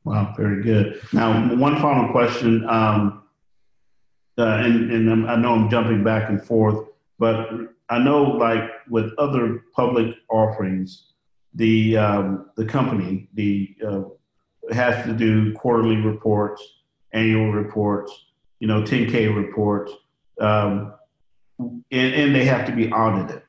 Wow, 0.06 0.34
very 0.36 0.62
good. 0.62 1.02
Now, 1.14 1.56
one 1.56 1.78
final 1.82 2.12
question, 2.12 2.68
um, 2.70 3.24
uh, 4.38 4.44
and, 4.44 4.92
and 4.92 5.30
I 5.30 5.36
know 5.36 5.54
I'm 5.54 5.70
jumping 5.70 6.04
back 6.04 6.30
and 6.30 6.44
forth, 6.44 6.88
but 7.20 7.50
I 7.90 8.00
know, 8.00 8.24
like 8.24 8.70
with 8.90 9.14
other 9.18 9.64
public 9.76 10.16
offerings, 10.30 11.06
the 11.54 11.98
um, 11.98 12.50
the 12.56 12.66
company 12.66 13.30
the 13.34 13.76
uh, 13.88 14.02
has 14.72 15.06
to 15.06 15.14
do 15.14 15.54
quarterly 15.54 15.98
reports, 15.98 16.64
annual 17.12 17.52
reports, 17.52 18.26
you 18.60 18.68
know, 18.68 18.82
10K 18.82 19.36
reports, 19.36 19.92
um, 20.40 20.94
and, 21.60 22.14
and, 22.14 22.36
they 22.36 22.46
have 22.46 22.66
to 22.66 22.72
be 22.72 22.92
audited. 22.92 23.44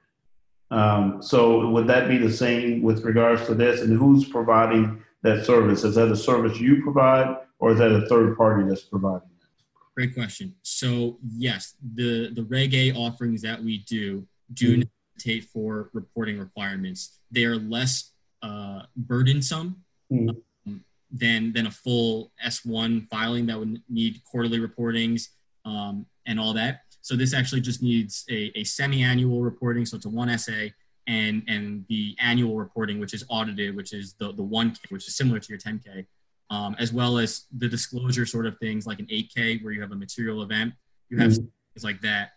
Um, 0.70 1.22
so 1.22 1.68
would 1.70 1.86
that 1.86 2.08
be 2.08 2.18
the 2.18 2.30
same 2.30 2.82
with 2.82 3.04
regards 3.04 3.46
to 3.46 3.54
this? 3.54 3.80
And 3.80 3.96
who's 3.96 4.24
providing 4.24 5.03
that 5.24 5.44
service? 5.44 5.82
Is 5.82 5.96
that 5.96 6.12
a 6.12 6.16
service 6.16 6.60
you 6.60 6.82
provide, 6.82 7.36
or 7.58 7.72
is 7.72 7.78
that 7.78 7.90
a 7.90 8.06
third 8.06 8.36
party 8.36 8.68
that's 8.68 8.82
providing 8.82 9.28
that? 9.40 9.48
Great 9.96 10.14
question. 10.14 10.54
So 10.62 11.18
yes, 11.36 11.74
the 11.94 12.30
the 12.32 12.44
Reg 12.44 12.74
A 12.74 12.92
offerings 12.92 13.42
that 13.42 13.62
we 13.62 13.78
do 13.78 14.26
do 14.52 14.72
mm-hmm. 14.72 14.82
necessitate 15.16 15.50
for 15.50 15.90
reporting 15.92 16.38
requirements. 16.38 17.18
They 17.30 17.44
are 17.44 17.56
less 17.56 18.12
uh, 18.42 18.82
burdensome 18.96 19.82
mm-hmm. 20.12 20.30
um, 20.66 20.84
than 21.10 21.52
than 21.52 21.66
a 21.66 21.70
full 21.70 22.32
S1 22.44 23.08
filing 23.08 23.46
that 23.46 23.58
would 23.58 23.82
need 23.88 24.22
quarterly 24.24 24.60
reportings 24.60 25.28
um, 25.64 26.06
and 26.26 26.38
all 26.38 26.52
that. 26.52 26.82
So 27.00 27.16
this 27.16 27.34
actually 27.34 27.60
just 27.60 27.82
needs 27.82 28.24
a, 28.30 28.50
a 28.58 28.64
semi-annual 28.64 29.42
reporting, 29.42 29.84
so 29.84 29.96
it's 29.96 30.06
a 30.06 30.08
one 30.08 30.36
SA, 30.38 30.68
and 31.06 31.42
and 31.48 31.84
the 31.88 32.16
annual 32.20 32.56
reporting, 32.56 32.98
which 32.98 33.14
is 33.14 33.24
audited, 33.28 33.76
which 33.76 33.92
is 33.92 34.14
the 34.14 34.32
the 34.32 34.42
one 34.42 34.70
K, 34.70 34.80
which 34.88 35.06
is 35.06 35.16
similar 35.16 35.38
to 35.38 35.48
your 35.48 35.58
10K, 35.58 36.06
um, 36.50 36.76
as 36.78 36.92
well 36.92 37.18
as 37.18 37.46
the 37.56 37.68
disclosure 37.68 38.26
sort 38.26 38.46
of 38.46 38.58
things 38.58 38.86
like 38.86 38.98
an 38.98 39.06
8K 39.06 39.62
where 39.62 39.72
you 39.72 39.80
have 39.80 39.92
a 39.92 39.96
material 39.96 40.42
event. 40.42 40.74
You 41.10 41.18
have 41.18 41.32
mm-hmm. 41.32 41.44
things 41.74 41.84
like 41.84 42.00
that. 42.00 42.32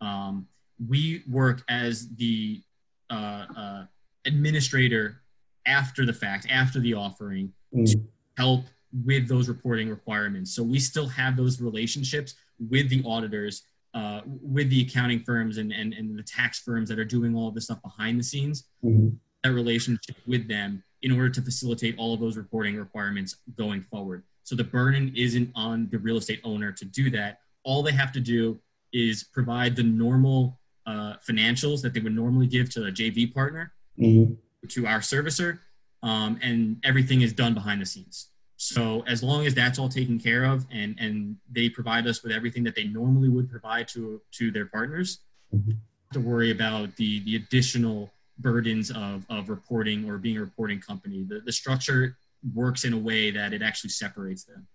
Um, 0.00 0.46
we 0.88 1.22
work 1.28 1.62
as 1.68 2.08
the 2.16 2.62
uh, 3.10 3.46
uh, 3.56 3.84
administrator 4.24 5.22
after 5.66 6.04
the 6.04 6.12
fact, 6.12 6.46
after 6.50 6.80
the 6.80 6.94
offering, 6.94 7.52
mm. 7.74 7.86
to 7.92 8.00
help 8.36 8.64
with 9.04 9.28
those 9.28 9.48
reporting 9.48 9.88
requirements. 9.88 10.54
So 10.54 10.62
we 10.62 10.78
still 10.78 11.06
have 11.08 11.36
those 11.36 11.60
relationships 11.60 12.34
with 12.58 12.88
the 12.88 13.02
auditors, 13.06 13.62
uh, 13.94 14.20
with 14.26 14.70
the 14.70 14.82
accounting 14.82 15.20
firms 15.20 15.58
and, 15.58 15.72
and, 15.72 15.92
and 15.92 16.18
the 16.18 16.22
tax 16.22 16.58
firms 16.60 16.88
that 16.88 16.98
are 16.98 17.04
doing 17.04 17.36
all 17.36 17.48
of 17.48 17.54
this 17.54 17.64
stuff 17.64 17.82
behind 17.82 18.18
the 18.18 18.24
scenes, 18.24 18.64
mm-hmm. 18.84 19.08
that 19.44 19.52
relationship 19.52 20.16
with 20.26 20.48
them 20.48 20.82
in 21.02 21.12
order 21.12 21.28
to 21.28 21.42
facilitate 21.42 21.96
all 21.98 22.14
of 22.14 22.20
those 22.20 22.36
reporting 22.36 22.76
requirements 22.76 23.36
going 23.56 23.82
forward. 23.82 24.22
So 24.44 24.54
the 24.54 24.64
burden 24.64 25.12
isn't 25.16 25.50
on 25.54 25.88
the 25.90 25.98
real 25.98 26.16
estate 26.16 26.40
owner 26.44 26.72
to 26.72 26.84
do 26.84 27.10
that. 27.10 27.40
All 27.64 27.82
they 27.82 27.92
have 27.92 28.12
to 28.12 28.20
do 28.20 28.58
is 28.92 29.24
provide 29.24 29.76
the 29.76 29.82
normal 29.82 30.58
uh, 30.86 31.14
financials 31.28 31.80
that 31.82 31.94
they 31.94 32.00
would 32.00 32.14
normally 32.14 32.46
give 32.46 32.70
to 32.70 32.86
a 32.86 32.90
JV 32.90 33.32
partner 33.32 33.72
mm-hmm. 33.98 34.34
to 34.68 34.86
our 34.86 34.98
servicer, 34.98 35.58
um, 36.02 36.38
and 36.42 36.78
everything 36.84 37.22
is 37.22 37.32
done 37.32 37.54
behind 37.54 37.80
the 37.80 37.86
scenes. 37.86 38.28
So 38.62 39.02
as 39.08 39.24
long 39.24 39.44
as 39.44 39.56
that's 39.56 39.76
all 39.80 39.88
taken 39.88 40.20
care 40.20 40.44
of 40.44 40.64
and 40.70 40.94
and 41.00 41.36
they 41.50 41.68
provide 41.68 42.06
us 42.06 42.22
with 42.22 42.30
everything 42.30 42.62
that 42.62 42.76
they 42.76 42.84
normally 42.84 43.28
would 43.28 43.50
provide 43.50 43.88
to 43.88 44.20
to 44.38 44.52
their 44.52 44.66
partners, 44.66 45.18
mm-hmm. 45.52 45.72
to 46.12 46.20
worry 46.20 46.52
about 46.52 46.94
the 46.94 47.18
the 47.24 47.34
additional 47.34 48.12
burdens 48.38 48.92
of 48.92 49.26
of 49.28 49.48
reporting 49.48 50.08
or 50.08 50.16
being 50.16 50.36
a 50.36 50.40
reporting 50.40 50.80
company. 50.80 51.24
The 51.24 51.40
the 51.40 51.50
structure 51.50 52.16
works 52.54 52.84
in 52.84 52.92
a 52.92 52.98
way 52.98 53.32
that 53.32 53.52
it 53.52 53.62
actually 53.62 53.90
separates 53.90 54.44
them, 54.44 54.68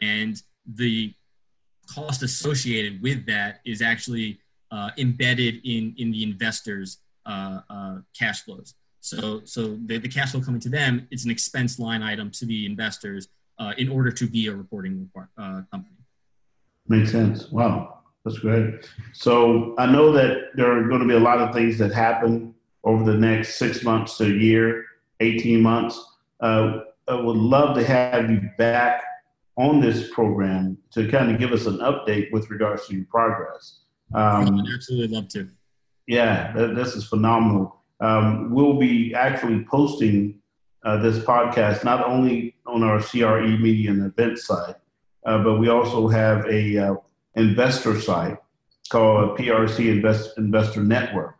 and 0.00 0.42
the 0.64 1.12
cost 1.86 2.22
associated 2.22 3.02
with 3.02 3.26
that 3.26 3.60
is 3.66 3.82
actually 3.82 4.40
uh, 4.70 4.90
embedded 4.96 5.56
in 5.64 5.94
in 5.98 6.12
the 6.12 6.22
investors' 6.22 6.96
uh, 7.26 7.60
uh, 7.68 7.96
cash 8.18 8.40
flows. 8.44 8.74
So, 9.08 9.40
so 9.44 9.78
the, 9.86 9.98
the 9.98 10.08
cash 10.08 10.32
flow 10.32 10.40
coming 10.40 10.60
to 10.60 10.68
them, 10.68 11.08
it's 11.10 11.24
an 11.24 11.30
expense 11.30 11.78
line 11.78 12.02
item 12.02 12.30
to 12.32 12.46
the 12.46 12.66
investors 12.66 13.28
uh, 13.58 13.72
in 13.78 13.88
order 13.88 14.10
to 14.10 14.28
be 14.28 14.48
a 14.48 14.54
reporting 14.54 15.10
uh, 15.16 15.62
company. 15.70 15.96
Makes 16.86 17.12
sense. 17.12 17.50
Wow, 17.50 18.00
that's 18.24 18.38
great. 18.38 18.88
So 19.14 19.74
I 19.78 19.86
know 19.86 20.12
that 20.12 20.50
there 20.54 20.70
are 20.70 20.86
going 20.88 21.00
to 21.00 21.06
be 21.06 21.14
a 21.14 21.20
lot 21.20 21.38
of 21.38 21.54
things 21.54 21.78
that 21.78 21.92
happen 21.92 22.54
over 22.84 23.04
the 23.10 23.18
next 23.18 23.56
six 23.56 23.82
months 23.82 24.18
to 24.18 24.24
a 24.24 24.28
year, 24.28 24.84
18 25.20 25.62
months. 25.62 26.02
Uh, 26.40 26.80
I 27.08 27.14
would 27.14 27.36
love 27.36 27.76
to 27.76 27.84
have 27.84 28.30
you 28.30 28.50
back 28.58 29.02
on 29.56 29.80
this 29.80 30.10
program 30.12 30.78
to 30.92 31.08
kind 31.08 31.30
of 31.30 31.38
give 31.38 31.52
us 31.52 31.66
an 31.66 31.78
update 31.78 32.30
with 32.32 32.48
regards 32.50 32.86
to 32.86 32.94
your 32.94 33.06
progress. 33.06 33.80
Um, 34.14 34.60
I'd 34.60 34.74
absolutely 34.74 35.14
love 35.14 35.28
to. 35.28 35.48
Yeah, 36.06 36.52
this 36.52 36.94
is 36.94 37.04
phenomenal 37.04 37.77
um, 38.00 38.50
we'll 38.50 38.78
be 38.78 39.14
actually 39.14 39.64
posting 39.64 40.40
uh, 40.84 40.96
this 40.98 41.18
podcast 41.18 41.84
not 41.84 42.04
only 42.04 42.54
on 42.66 42.82
our 42.82 43.00
CRE 43.00 43.58
Media 43.58 43.90
and 43.90 44.04
Event 44.06 44.38
site, 44.38 44.76
uh, 45.26 45.42
but 45.42 45.58
we 45.58 45.68
also 45.68 46.08
have 46.08 46.46
a 46.46 46.78
uh, 46.78 46.94
investor 47.34 48.00
site 48.00 48.38
called 48.88 49.38
PRC 49.38 49.90
Invest, 49.90 50.38
Investor 50.38 50.82
Network. 50.82 51.36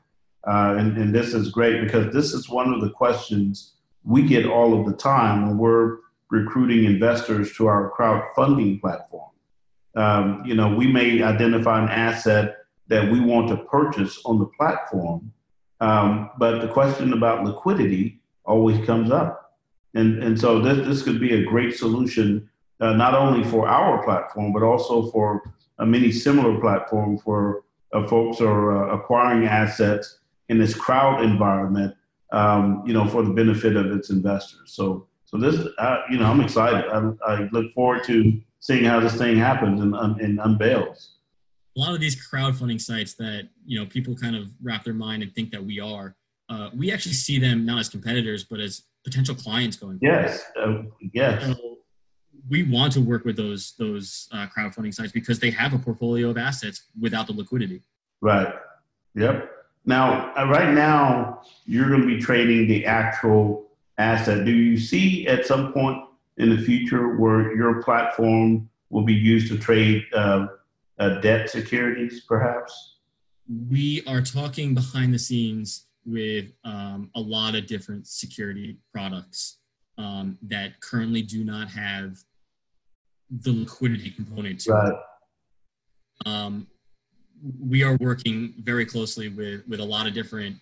Uh, 0.47 0.77
and, 0.79 0.97
and 0.97 1.14
this 1.14 1.35
is 1.35 1.51
great 1.51 1.81
because 1.81 2.12
this 2.12 2.33
is 2.33 2.49
one 2.49 2.73
of 2.73 2.81
the 2.81 2.90
questions 2.90 3.75
we 4.05 4.23
get 4.23 4.47
all 4.47 4.79
of 4.79 4.87
the 4.87 4.97
time 4.97 5.47
when 5.47 5.59
we're 5.59 5.99
recruiting 6.31 6.85
investors 6.85 7.55
to 7.57 7.66
our 7.66 7.92
crowdfunding 7.99 8.81
platform. 8.81 9.31
Um, 9.97 10.42
you 10.47 10.55
know, 10.55 10.75
we 10.75 10.90
may 10.90 11.23
identify 11.23 11.83
an 11.83 11.88
asset 11.88 12.57
that 12.88 13.11
we 13.11 13.21
want 13.21 13.49
to 13.49 13.57
purchase 13.57 14.21
on 14.25 14.38
the 14.38 14.47
platform, 14.47 15.33
um, 15.81 16.31
but 16.38 16.61
the 16.61 16.69
question 16.69 17.12
about 17.12 17.45
liquidity 17.45 18.21
always 18.45 18.85
comes 18.87 19.11
up. 19.11 19.57
And, 19.95 20.23
and 20.23 20.38
so 20.38 20.61
this, 20.61 20.87
this 20.87 21.03
could 21.03 21.21
be 21.21 21.35
a 21.35 21.45
great 21.45 21.77
solution, 21.77 22.49
uh, 22.81 22.93
not 22.95 23.14
only 23.14 23.45
for 23.49 23.69
our 23.69 24.03
platform, 24.03 24.53
but 24.53 24.62
also 24.62 25.11
for 25.11 25.55
uh, 25.79 25.87
many 25.87 26.12
similar 26.12 26.61
platforms 26.61 27.23
for 27.23 27.64
uh, 27.93 28.07
folks 28.07 28.41
are 28.41 28.91
uh, 28.91 28.97
acquiring 28.97 29.47
assets 29.47 30.19
in 30.49 30.59
this 30.59 30.75
crowd 30.75 31.23
environment, 31.23 31.95
um, 32.33 32.83
you 32.87 32.93
know, 32.93 33.07
for 33.07 33.23
the 33.23 33.33
benefit 33.33 33.77
of 33.77 33.87
its 33.87 34.11
investors. 34.11 34.73
So, 34.73 35.07
so 35.25 35.38
this, 35.38 35.67
uh, 35.79 36.03
you 36.11 36.19
know, 36.19 36.27
I'm 36.27 36.41
excited. 36.41 36.85
I, 36.91 37.12
I, 37.27 37.49
look 37.53 37.73
forward 37.73 38.05
to 38.05 38.41
seeing 38.61 38.85
how 38.85 39.01
this 39.01 39.17
thing 39.17 39.37
happens 39.37 39.81
and, 39.81 39.95
and 39.95 40.41
unveils. 40.41 41.17
A 41.76 41.81
lot 41.81 41.94
of 41.94 42.00
these 42.00 42.16
crowdfunding 42.28 42.81
sites 42.81 43.14
that 43.14 43.48
you 43.64 43.78
know 43.78 43.87
people 43.87 44.16
kind 44.16 44.37
of 44.37 44.50
wrap 44.62 44.85
their 44.85 44.94
mind 44.94 45.22
and 45.22 45.33
think 45.35 45.50
that 45.52 45.64
we 45.64 45.81
are, 45.81 46.16
uh, 46.48 46.70
we 46.74 46.92
actually 46.92 47.12
see 47.12 47.38
them 47.38 47.64
not 47.64 47.78
as 47.81 47.88
competitors 47.88 48.44
but 48.44 48.61
as 48.61 48.83
potential 49.04 49.35
clients 49.35 49.76
going. 49.76 49.98
Yes, 50.02 50.44
uh, 50.61 50.83
yes. 51.12 51.44
So 51.44 51.78
we 52.48 52.62
want 52.64 52.92
to 52.94 53.00
work 53.00 53.24
with 53.24 53.37
those 53.37 53.74
those 53.78 54.28
uh, 54.33 54.46
crowdfunding 54.57 54.94
sites 54.94 55.12
because 55.12 55.38
they 55.38 55.50
have 55.50 55.72
a 55.72 55.78
portfolio 55.78 56.31
of 56.31 56.38
assets 56.38 56.85
without 56.98 57.26
the 57.26 57.33
liquidity. 57.33 57.83
Right. 58.20 58.52
Yep. 59.14 59.50
Now, 59.85 60.35
uh, 60.37 60.46
right 60.46 60.74
now, 60.74 61.40
you're 61.64 61.88
going 61.88 62.02
to 62.02 62.07
be 62.07 62.20
trading 62.20 62.68
the 62.68 62.85
actual 62.85 63.68
asset. 63.96 64.44
Do 64.44 64.50
you 64.50 64.78
see 64.78 65.26
at 65.26 65.46
some 65.46 65.72
point 65.72 66.04
in 66.37 66.50
the 66.50 66.59
future 66.59 67.16
where 67.16 67.54
your 67.57 67.83
platform 67.83 68.68
will 68.90 69.02
be 69.02 69.14
used 69.14 69.50
to 69.50 69.59
trade 69.59 70.04
uh, 70.98 71.20
debt 71.20 71.50
securities, 71.50 72.24
perhaps? 72.26 72.96
We 73.68 74.02
are 74.06 74.20
talking 74.20 74.74
behind 74.74 75.14
the 75.14 75.18
scenes 75.18 75.87
with 76.04 76.52
um, 76.64 77.11
a 77.14 77.20
lot 77.20 77.54
of 77.54 77.66
different 77.66 78.06
security 78.06 78.78
products 78.92 79.58
um, 79.96 80.38
that 80.42 80.80
currently 80.80 81.22
do 81.22 81.44
not 81.44 81.68
have 81.68 82.18
the 83.30 83.52
liquidity 83.52 84.11
component 84.11 84.61
to 84.61 84.72
right. 84.72 84.92
it. 84.92 86.26
Um, 86.26 86.66
we 87.61 87.82
are 87.82 87.96
working 88.00 88.54
very 88.58 88.84
closely 88.84 89.28
with 89.28 89.66
with 89.68 89.80
a 89.80 89.84
lot 89.84 90.06
of 90.06 90.14
different 90.14 90.56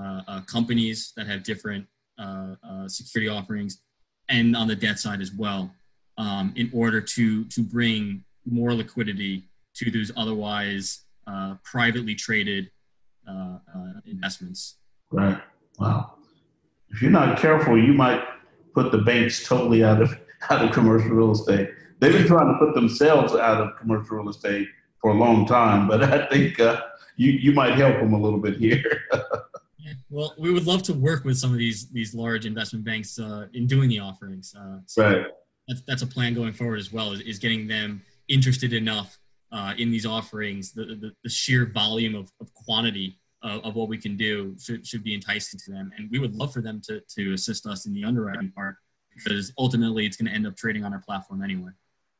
uh, 0.00 0.22
uh, 0.26 0.40
companies 0.42 1.12
that 1.16 1.26
have 1.26 1.42
different 1.42 1.86
uh, 2.18 2.54
uh, 2.68 2.88
security 2.88 3.28
offerings, 3.28 3.82
and 4.28 4.56
on 4.56 4.68
the 4.68 4.76
debt 4.76 4.98
side 4.98 5.20
as 5.20 5.32
well, 5.32 5.70
um, 6.16 6.52
in 6.56 6.70
order 6.72 7.00
to 7.00 7.44
to 7.46 7.62
bring 7.62 8.24
more 8.46 8.72
liquidity 8.72 9.44
to 9.74 9.90
those 9.90 10.12
otherwise 10.16 11.04
uh, 11.26 11.54
privately 11.64 12.14
traded 12.14 12.70
uh, 13.28 13.58
investments. 14.06 14.76
Right. 15.10 15.40
Wow. 15.78 16.14
If 16.90 17.00
you're 17.00 17.10
not 17.10 17.38
careful, 17.38 17.78
you 17.78 17.92
might 17.92 18.22
put 18.74 18.92
the 18.92 18.98
banks 18.98 19.46
totally 19.46 19.84
out 19.84 20.02
of 20.02 20.18
out 20.50 20.64
of 20.64 20.72
commercial 20.72 21.10
real 21.10 21.32
estate. 21.32 21.70
They've 22.00 22.12
been 22.12 22.26
trying 22.26 22.52
to 22.52 22.58
put 22.58 22.74
themselves 22.74 23.34
out 23.34 23.60
of 23.60 23.76
commercial 23.78 24.16
real 24.16 24.28
estate 24.28 24.68
for 25.00 25.12
a 25.12 25.14
long 25.14 25.46
time, 25.46 25.86
but 25.86 26.02
I 26.02 26.26
think 26.26 26.58
uh, 26.60 26.80
you 27.16 27.32
you 27.32 27.52
might 27.52 27.74
help 27.74 27.96
them 27.96 28.12
a 28.12 28.20
little 28.20 28.38
bit 28.38 28.56
here. 28.56 29.02
yeah, 29.78 29.92
well, 30.10 30.34
we 30.38 30.50
would 30.50 30.66
love 30.66 30.82
to 30.84 30.94
work 30.94 31.24
with 31.24 31.38
some 31.38 31.52
of 31.52 31.58
these 31.58 31.88
these 31.90 32.14
large 32.14 32.46
investment 32.46 32.84
banks 32.84 33.18
uh, 33.18 33.46
in 33.54 33.66
doing 33.66 33.88
the 33.88 34.00
offerings. 34.00 34.54
Uh, 34.58 34.78
so 34.86 35.04
right. 35.04 35.26
That's 35.68 35.82
that's 35.82 36.02
a 36.02 36.06
plan 36.06 36.34
going 36.34 36.52
forward 36.52 36.80
as 36.80 36.92
well. 36.92 37.12
Is, 37.12 37.20
is 37.20 37.38
getting 37.38 37.66
them 37.66 38.02
interested 38.28 38.72
enough 38.72 39.18
uh, 39.52 39.74
in 39.78 39.90
these 39.90 40.06
offerings. 40.06 40.72
The, 40.72 40.84
the, 40.84 41.12
the 41.22 41.30
sheer 41.30 41.66
volume 41.66 42.14
of, 42.14 42.30
of 42.40 42.52
quantity 42.54 43.18
of, 43.42 43.64
of, 43.64 43.74
what 43.74 43.88
we 43.88 43.98
can 43.98 44.16
do 44.16 44.56
should, 44.58 44.86
should 44.86 45.04
be 45.04 45.14
enticing 45.14 45.60
to 45.60 45.72
them, 45.72 45.92
and 45.96 46.10
we 46.10 46.18
would 46.18 46.34
love 46.34 46.52
for 46.52 46.62
them 46.62 46.80
to 46.86 47.00
to 47.16 47.32
assist 47.34 47.66
us 47.66 47.86
in 47.86 47.92
the 47.92 48.04
underwriting 48.04 48.50
part 48.50 48.76
because 49.14 49.52
ultimately 49.58 50.06
it's 50.06 50.16
going 50.16 50.28
to 50.28 50.34
end 50.34 50.46
up 50.46 50.56
trading 50.56 50.84
on 50.84 50.92
our 50.92 51.00
platform 51.00 51.42
anyway. 51.42 51.70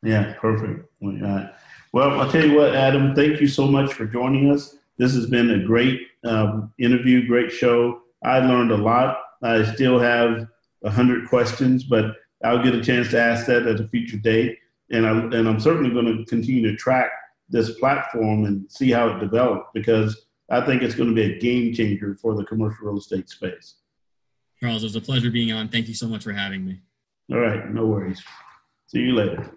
Yeah, 0.03 0.35
perfect. 0.38 0.90
Well, 1.01 2.21
I'll 2.21 2.31
tell 2.31 2.45
you 2.45 2.57
what, 2.57 2.75
Adam, 2.75 3.14
thank 3.14 3.40
you 3.40 3.47
so 3.47 3.66
much 3.66 3.95
for 3.95 4.05
joining 4.05 4.51
us. 4.51 4.77
This 4.99 5.14
has 5.14 5.27
been 5.27 5.51
a 5.51 5.64
great 5.64 6.01
um, 6.25 6.73
interview, 6.79 7.27
great 7.27 7.53
show. 7.53 8.03
I 8.23 8.40
learned 8.40 8.73
a 8.73 8.77
lot. 8.77 9.18
I 9.42 9.64
still 9.75 9.99
have 9.99 10.49
a 10.85 10.90
hundred 10.90 11.29
questions, 11.29 11.85
but 11.85 12.16
I'll 12.45 12.62
get 12.62 12.75
a 12.75 12.83
chance 12.83 13.11
to 13.11 13.21
ask 13.21 13.47
that 13.47 13.66
at 13.66 13.81
a 13.81 13.88
future 13.88 14.16
date. 14.16 14.59
And, 14.90 15.07
I, 15.07 15.11
and 15.11 15.49
I'm 15.49 15.61
certainly 15.61 15.90
going 15.90 16.07
to 16.07 16.25
continue 16.27 16.62
to 16.71 16.77
track 16.77 17.11
this 17.53 17.79
platform 17.79 18.47
and 18.47 18.71
see 18.71 18.91
how 18.91 19.09
it 19.11 19.21
develops 19.21 19.69
because 19.75 20.27
I 20.51 20.61
think 20.62 20.83
it's 20.83 20.95
going 20.95 21.09
to 21.09 21.15
be 21.15 21.35
a 21.35 21.38
game 21.38 21.73
changer 21.73 22.17
for 22.21 22.35
the 22.35 22.45
commercial 22.45 22.87
real 22.87 22.99
estate 22.99 23.29
space. 23.29 23.77
Charles, 24.59 24.83
it 24.83 24.87
was 24.87 24.97
a 24.97 25.01
pleasure 25.01 25.31
being 25.31 25.53
on. 25.53 25.69
Thank 25.69 25.88
you 25.88 25.95
so 25.95 26.09
much 26.09 26.25
for 26.25 26.33
having 26.33 26.65
me. 26.65 26.81
All 27.31 27.38
right, 27.38 27.71
no 27.73 27.87
worries. 27.87 28.23
See 28.87 29.01
you 29.01 29.15
later. 29.15 29.51